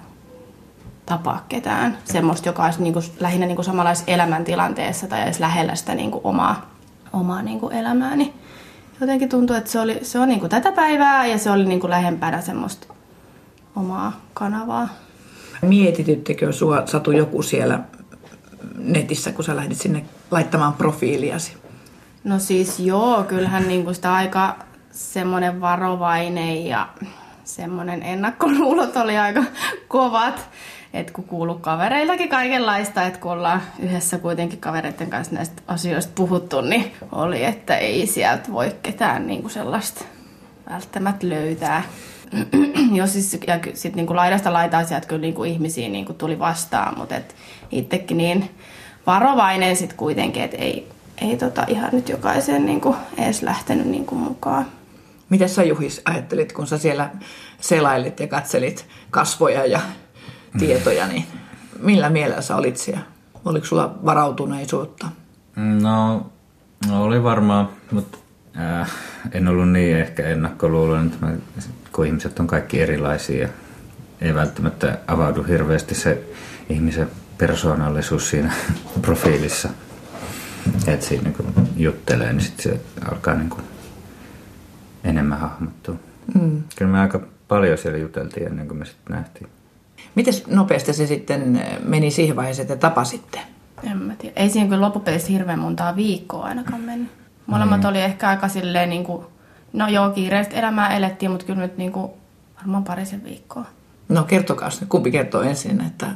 [1.11, 1.97] tapaa ketään.
[2.03, 6.11] Semmoista, joka olisi niin kuin, lähinnä niin kuin samanlaisessa elämäntilanteessa tai edes lähellä sitä niin
[6.11, 6.69] kuin omaa,
[7.13, 8.15] omaa niin kuin elämää.
[8.15, 8.33] Niin
[9.01, 11.79] jotenkin tuntuu, että se, oli, se on niin kuin tätä päivää ja se oli niin
[11.79, 12.93] kuin lähempänä semmoista
[13.75, 14.89] omaa kanavaa.
[15.61, 17.79] Mietityttekö sua, Satu, joku siellä
[18.77, 21.57] netissä, kun sä lähdit sinne laittamaan profiiliasi?
[22.23, 24.55] No siis joo, kyllähän niin kuin sitä aika
[24.91, 26.87] semmoinen varovainen ja
[27.43, 29.43] semmoinen ennakkoluulot oli aika
[29.87, 30.49] kovat
[30.93, 36.61] että kun kuuluu kavereillakin kaikenlaista, että kun ollaan yhdessä kuitenkin kavereiden kanssa näistä asioista puhuttu,
[36.61, 40.05] niin oli, että ei sieltä voi ketään niin kuin sellaista
[40.69, 41.83] välttämättä löytää.
[42.93, 46.39] Jos siis, ja sitten niin laidasta laitaa sieltä kyllä niin kuin ihmisiä niin kuin tuli
[46.39, 47.35] vastaan, mutta et
[47.71, 48.49] itsekin niin
[49.07, 50.87] varovainen sitten kuitenkin, että ei,
[51.21, 54.65] ei tota ihan nyt jokaisen niin kuin edes lähtenyt niin kuin mukaan.
[55.29, 57.09] Miten sä Juhis ajattelit, kun sä siellä
[57.61, 59.79] selailit ja katselit kasvoja ja
[60.59, 61.25] tietoja, niin
[61.79, 63.01] millä mielellä sä olit siellä?
[63.45, 65.07] Oliko sulla varautuneisuutta?
[65.55, 66.31] No,
[66.87, 68.17] no oli varmaan, mutta
[68.59, 68.91] äh,
[69.31, 71.33] en ollut niin ehkä ennakkoluuloinen, että mä,
[71.91, 73.49] kun ihmiset on kaikki erilaisia ja
[74.21, 76.23] ei välttämättä avaudu hirveästi se
[76.69, 78.53] ihmisen persoonallisuus siinä
[79.01, 79.69] profiilissa.
[80.87, 82.81] Että siinä kun juttelee, niin sitten se
[83.11, 83.63] alkaa niin kuin
[85.03, 85.95] enemmän hahmottua.
[86.41, 86.63] Mm.
[86.75, 89.49] Kyllä me aika paljon siellä juteltiin ennen kuin me sitten nähtiin.
[90.15, 93.39] Miten nopeasti se sitten meni siihen vaiheeseen, että tapasitte?
[93.83, 94.33] En mä tiedä.
[94.35, 97.11] Ei siinä kyllä loppupelissä hirveän montaa viikkoa ainakaan mennyt.
[97.45, 97.89] Molemmat mm.
[97.89, 99.25] oli ehkä aika silleen niin kuin,
[99.73, 102.11] no joo, kiireistä elämää elettiin, mutta kyllä nyt niin kuin,
[102.57, 103.65] varmaan parisen viikkoa.
[104.09, 106.07] No kertokaa, kumpi kertoo ensin, että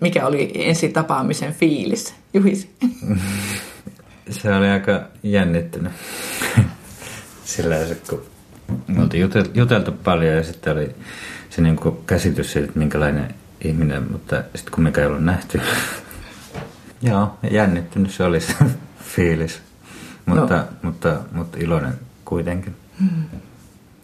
[0.00, 2.14] mikä oli ensi tapaamisen fiilis?
[2.34, 2.70] Juhis.
[4.30, 5.92] Se oli aika jännittynyt.
[7.44, 8.22] Sillä se, kun
[8.86, 10.94] me oltiin juteltu paljon ja sitten oli
[11.50, 13.34] se niin kuin käsitys siitä, että minkälainen
[13.64, 15.60] ihminen, mutta sitten kun mikä ei ollut nähty.
[17.02, 18.54] Joo, jännittynyt se oli se
[19.14, 19.62] fiilis,
[20.26, 20.64] mutta, no.
[20.82, 21.94] mutta, mutta iloinen
[22.24, 22.76] kuitenkin.
[22.98, 23.40] Hmm.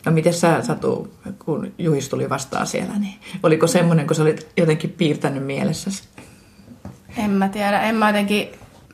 [0.07, 4.49] No miten sä Satu, kun Juhis tuli vastaan siellä, niin oliko semmoinen, kun sä olit
[4.57, 6.03] jotenkin piirtänyt mielessäsi?
[7.17, 8.49] En mä tiedä, en mä jotenkin,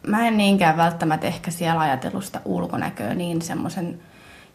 [0.06, 4.00] mä en niinkään välttämättä ehkä siellä ajatellut sitä ulkonäköä niin semmoisen,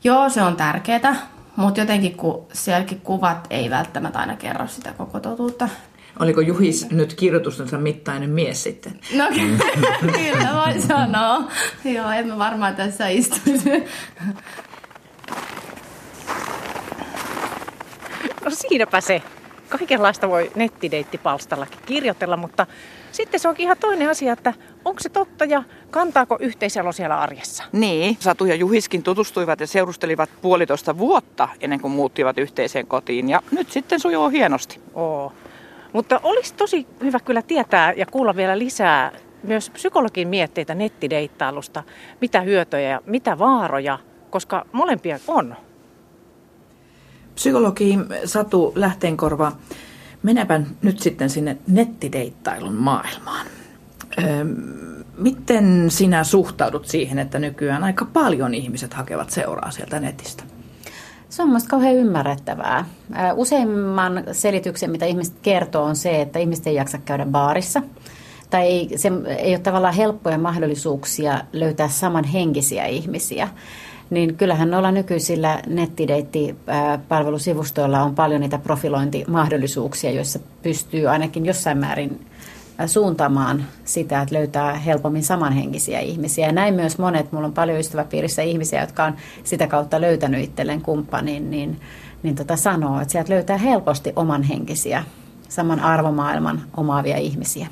[0.03, 1.15] joo se on tärkeää,
[1.55, 5.69] mutta jotenkin kun sielläkin kuvat ei välttämättä aina kerro sitä koko totuutta.
[6.21, 8.99] Oliko Juhis nyt kirjoitustensa mittainen mies sitten?
[9.15, 9.27] No
[10.17, 11.43] kyllä voi sanoa.
[11.85, 13.69] Joo, en mä varmaan tässä istuisi.
[18.45, 19.21] No siinäpä se.
[19.69, 22.67] Kaikenlaista voi nettideittipalstallakin kirjoitella, mutta
[23.11, 24.53] sitten se onkin ihan toinen asia, että
[24.85, 27.63] onko se totta ja kantaako yhteiselo siellä arjessa?
[27.71, 33.41] Niin, Satu ja Juhiskin tutustuivat ja seurustelivat puolitoista vuotta ennen kuin muuttivat yhteiseen kotiin ja
[33.51, 34.79] nyt sitten sujuu hienosti.
[34.93, 35.33] Oo.
[35.93, 39.11] Mutta olisi tosi hyvä kyllä tietää ja kuulla vielä lisää
[39.43, 41.83] myös psykologin mietteitä nettideittailusta,
[42.21, 45.55] mitä hyötyjä ja mitä vaaroja, koska molempia on.
[47.35, 49.51] Psykologi Satu Lähteenkorva,
[50.23, 53.45] mennäpä nyt sitten sinne nettideittailun maailmaan.
[54.19, 54.45] Öö,
[55.17, 60.43] miten sinä suhtaudut siihen, että nykyään aika paljon ihmiset hakevat seuraa sieltä netistä?
[61.31, 62.85] Se on mielestäni kauhean ymmärrettävää.
[63.35, 67.81] Useimman selityksen, mitä ihmiset kertoo, on se, että ihmiset ei jaksa käydä baarissa.
[68.49, 73.47] Tai ei, se ei ole tavallaan helppoja mahdollisuuksia löytää samanhenkisiä ihmisiä
[74.09, 82.25] niin kyllähän noilla nykyisillä nettideittipalvelusivustoilla on paljon niitä profilointimahdollisuuksia, joissa pystyy ainakin jossain määrin
[82.87, 86.45] suuntaamaan sitä, että löytää helpommin samanhenkisiä ihmisiä.
[86.45, 90.81] Ja näin myös monet, mulla on paljon ystäväpiirissä ihmisiä, jotka on sitä kautta löytänyt itselleen
[90.81, 91.79] kumppanin, niin,
[92.23, 95.03] niin tota sanoo, että sieltä löytää helposti omanhenkisiä,
[95.49, 97.67] saman arvomaailman omaavia ihmisiä.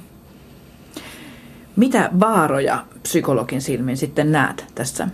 [1.76, 5.08] Mitä vaaroja psykologin silmin sitten näet tässä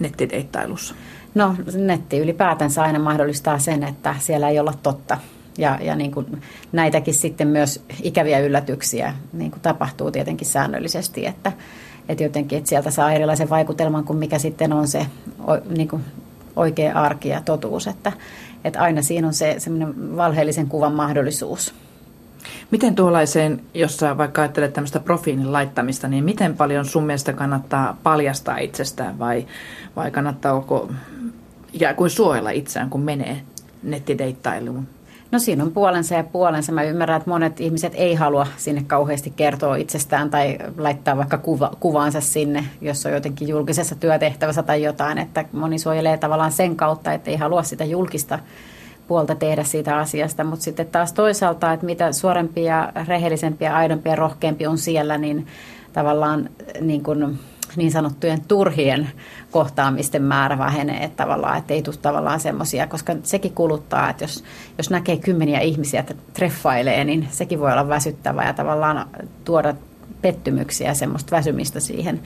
[0.00, 0.94] nettideittailussa?
[1.34, 5.18] No netti ylipäätänsä aina mahdollistaa sen, että siellä ei olla totta.
[5.58, 6.42] Ja, ja niin kuin
[6.72, 11.52] näitäkin sitten myös ikäviä yllätyksiä niin kuin tapahtuu tietenkin säännöllisesti, että,
[12.08, 15.06] että jotenkin että sieltä saa erilaisen vaikutelman kuin mikä sitten on se
[15.76, 16.04] niin kuin
[16.56, 18.12] oikea arki ja totuus, että,
[18.64, 21.74] että aina siinä on se semmoinen valheellisen kuvan mahdollisuus.
[22.70, 27.96] Miten tuollaiseen, jos sä vaikka ajattelet tämmöistä profiilin laittamista, niin miten paljon sun mielestä kannattaa
[28.02, 29.46] paljastaa itsestään vai,
[29.96, 30.90] vai kannattaako
[31.72, 33.42] ikään kuin suojella itseään, kun menee
[33.82, 34.88] nettideittailuun?
[35.30, 36.72] No siinä on puolensa ja puolensa.
[36.72, 41.70] Mä ymmärrän, että monet ihmiset ei halua sinne kauheasti kertoa itsestään tai laittaa vaikka kuva,
[41.80, 45.18] kuvaansa sinne, jos on jotenkin julkisessa työtehtävässä tai jotain.
[45.18, 48.38] Että moni suojelee tavallaan sen kautta, että ei halua sitä julkista
[49.08, 54.66] puolta tehdä siitä asiasta, mutta sitten taas toisaalta, että mitä suorempia, rehellisempiä, aidompia ja rohkeampi
[54.66, 55.46] on siellä, niin
[55.92, 56.50] tavallaan
[56.80, 57.38] niin, kuin,
[57.76, 59.10] niin sanottujen turhien
[59.50, 64.44] kohtaamisten määrä vähenee, että tavallaan, että ei tule tavallaan semmoisia, koska sekin kuluttaa, että jos,
[64.78, 69.06] jos näkee kymmeniä ihmisiä, että treffailee, niin sekin voi olla väsyttävää ja tavallaan
[69.44, 69.74] tuoda
[70.22, 72.20] pettymyksiä ja semmoista väsymistä siihen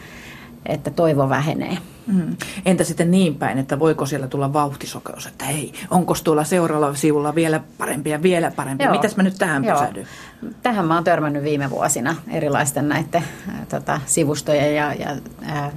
[0.66, 1.78] että toivo vähenee.
[2.06, 2.36] Mm.
[2.66, 7.34] Entä sitten niin päin, että voiko siellä tulla vauhtisokeus, että hei, onko tuolla seuraavalla sivulla
[7.34, 8.84] vielä parempi ja vielä parempi?
[8.84, 8.92] Joo.
[8.92, 9.74] Mitäs mä nyt tähän Joo.
[9.74, 10.06] pysähdyn?
[10.62, 15.16] Tähän mä oon törmännyt viime vuosina erilaisten näiden äh, tota, sivustojen ja, ja
[15.50, 15.72] äh,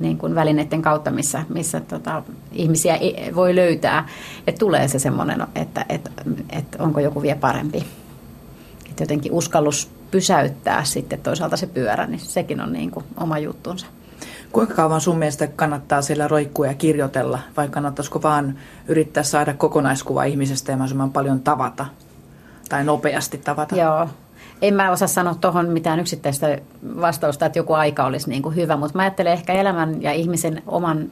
[0.00, 2.22] niin kuin välineiden kautta, missä, missä tota,
[2.52, 2.98] ihmisiä
[3.34, 4.08] voi löytää,
[4.46, 6.10] että tulee se semmoinen, että, että,
[6.50, 7.86] että onko joku vie parempi.
[8.90, 13.86] Että jotenkin uskallus pysäyttää sitten toisaalta se pyörä, niin sekin on niin kuin oma juttunsa.
[14.52, 20.24] Kuinka kauan sun mielestä kannattaa siellä roikkua ja kirjoitella, vai kannattaisiko vaan yrittää saada kokonaiskuva
[20.24, 21.86] ihmisestä ja mahdollisimman paljon tavata,
[22.68, 23.76] tai nopeasti tavata?
[23.76, 24.08] Joo,
[24.62, 26.58] en mä osaa sanoa tuohon mitään yksittäistä
[27.00, 30.62] vastausta, että joku aika olisi niin kuin hyvä, mutta mä ajattelen ehkä elämän ja ihmisen
[30.66, 31.10] oman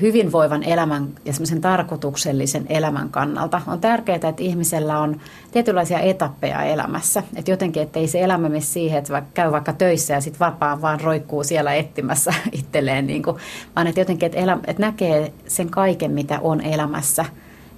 [0.00, 5.20] hyvinvoivan elämän ja semmoisen tarkoituksellisen elämän kannalta on tärkeää, että ihmisellä on
[5.50, 7.22] tietynlaisia etappeja elämässä.
[7.36, 10.82] Että jotenkin, että ei se elämä mene siihen, että käy vaikka töissä ja sitten vapaa
[10.82, 13.36] vaan roikkuu siellä etsimässä itselleen, niin kuin,
[13.76, 17.24] vaan että jotenkin, että, elä, että näkee sen kaiken, mitä on elämässä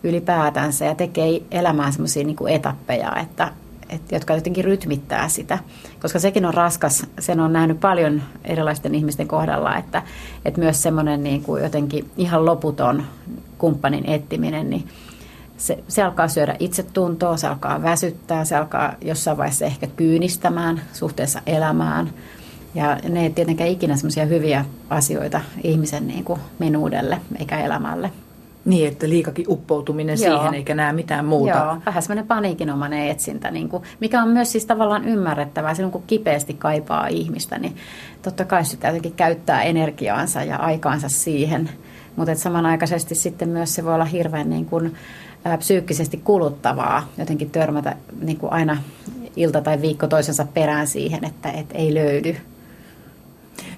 [0.03, 3.53] ylipäätänsä ja tekee elämään semmoisia niin etappeja, että,
[3.89, 5.59] et, jotka jotenkin rytmittää sitä,
[6.01, 7.07] koska sekin on raskas.
[7.19, 10.03] Sen on nähnyt paljon erilaisten ihmisten kohdalla, että,
[10.45, 13.05] että myös semmoinen niin kuin jotenkin ihan loputon
[13.59, 14.89] kumppanin etsiminen, niin
[15.57, 21.43] se, se alkaa syödä itsetuntoa, se alkaa väsyttää, se alkaa jossain vaiheessa ehkä kyynistämään suhteessa
[21.47, 22.11] elämään.
[22.75, 28.13] Ja ne ei tietenkään ikinä semmoisia hyviä asioita ihmisen niin kuin minuudelle eikä elämälle.
[28.69, 30.37] Niin, että liikakin uppoutuminen Joo.
[30.39, 31.59] siihen eikä näe mitään muuta.
[31.59, 35.75] Joo, vähän semmoinen paniikinomainen etsintä, niin kuin, mikä on myös siis tavallaan ymmärrettävää.
[35.75, 37.77] Silloin kun kipeästi kaipaa ihmistä, niin
[38.23, 41.71] totta kai sitä jotenkin käyttää energiaansa ja aikaansa siihen.
[42.17, 44.95] Mutta samanaikaisesti sitten myös se voi olla hirveän niin kuin,
[45.47, 48.77] ä, psyykkisesti kuluttavaa jotenkin törmätä niin kuin aina
[49.37, 52.37] ilta tai viikko toisensa perään siihen, että et ei löydy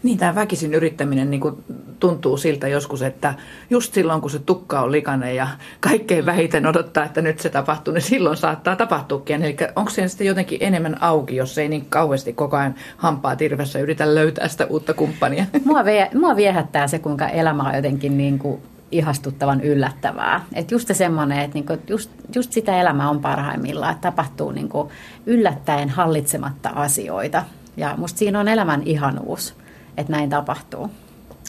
[0.02, 1.64] niin, tämä väkisin yrittäminen niin kuin
[2.00, 3.34] tuntuu siltä joskus, että
[3.70, 5.48] just silloin kun se tukka on likainen ja
[5.80, 9.42] kaikkein vähiten odottaa, että nyt se tapahtuu, niin silloin saattaa tapahtuukin.
[9.42, 13.78] Eli onko se sitten jotenkin enemmän auki, jos ei niin kauheasti koko ajan hampaa tirvessä
[13.78, 15.44] yritä löytää sitä uutta kumppania?
[15.64, 20.44] Mua, vie, mua viehättää se, kuinka elämä on jotenkin niin kuin ihastuttavan yllättävää.
[20.54, 24.92] Et just semmoinen, että niinku, just, just sitä elämää on parhaimmillaan, että tapahtuu niinku
[25.26, 27.44] yllättäen hallitsematta asioita.
[27.76, 29.54] Ja musta siinä on elämän ihanuus
[30.00, 30.90] että näin tapahtuu.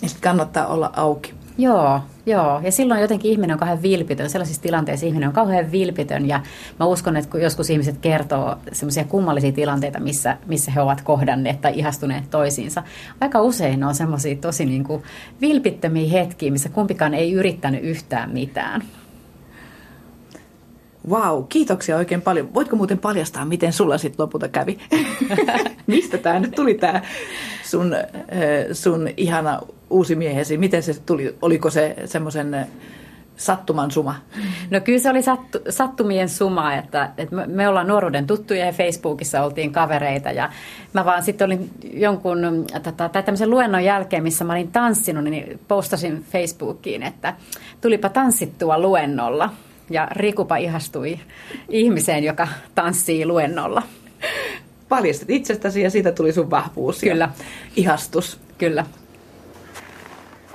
[0.02, 1.34] Ja sitten kannattaa olla auki.
[1.58, 2.60] Joo, joo.
[2.64, 4.30] Ja silloin jotenkin ihminen on kauhean vilpitön.
[4.30, 6.28] Sellaisissa tilanteissa ihminen on kauhean vilpitön.
[6.28, 6.40] Ja
[6.80, 11.62] mä uskon, että kun joskus ihmiset kertoo semmoisia kummallisia tilanteita, missä, missä he ovat kohdanneet
[11.62, 12.84] tai ihastuneet toisiinsa.
[13.22, 15.04] Aika usein ne on semmoisia tosi niin kuin
[15.42, 18.84] vilpittömiä hetkiä, missä kumpikaan ei yrittänyt yhtään mitään.
[21.10, 22.54] Vau, kiitoksia oikein paljon.
[22.54, 24.78] Voitko muuten paljastaa, miten sulla sitten lopulta kävi?
[25.88, 27.02] Mistä tämä nyt tuli tämä
[27.64, 27.96] sun,
[28.72, 30.58] sun ihana uusi miehesi?
[30.58, 31.36] Miten se tuli?
[31.42, 32.68] Oliko se semmoisen
[33.36, 34.16] sattuman suma?
[34.70, 39.44] No kyllä se oli sattu, sattumien suma, että, että me ollaan nuoruuden tuttuja ja Facebookissa
[39.44, 40.50] oltiin kavereita ja
[40.94, 45.60] mä vaan sitten olin jonkun tota, tai tämmöisen luennon jälkeen, missä mä olin tanssinut, niin
[45.68, 47.34] postasin Facebookiin, että
[47.82, 49.50] tulipa tanssittua luennolla
[49.94, 51.20] ja Rikupa ihastui
[51.70, 53.84] ihmiseen, joka tanssii luennolla.
[54.90, 57.30] Paljastit itsestäsi ja siitä tuli sun vahvuus Kyllä.
[57.76, 58.40] ihastus.
[58.58, 58.86] Kyllä.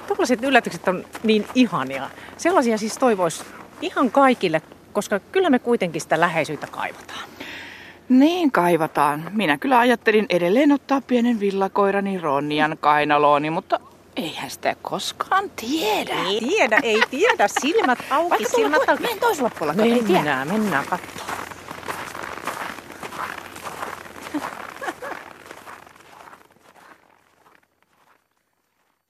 [0.06, 2.10] Tuollaiset yllätykset on niin ihania.
[2.36, 3.44] Sellaisia siis toivoisi
[3.80, 4.62] ihan kaikille,
[4.92, 7.28] koska kyllä me kuitenkin sitä läheisyyttä kaivataan.
[8.08, 9.30] Niin kaivataan.
[9.32, 13.80] Minä kyllä ajattelin edelleen ottaa pienen villakoirani Ronnian kainalooni, mutta
[14.16, 16.14] Eihän sitä koskaan tiedä.
[16.28, 17.48] Ei tiedä, ei tiedä.
[17.60, 19.02] Silmät auki, Vaikka silmät auki.
[19.02, 19.82] Menen toisella puolella.
[19.84, 21.46] Mennään, mennään katsomaan.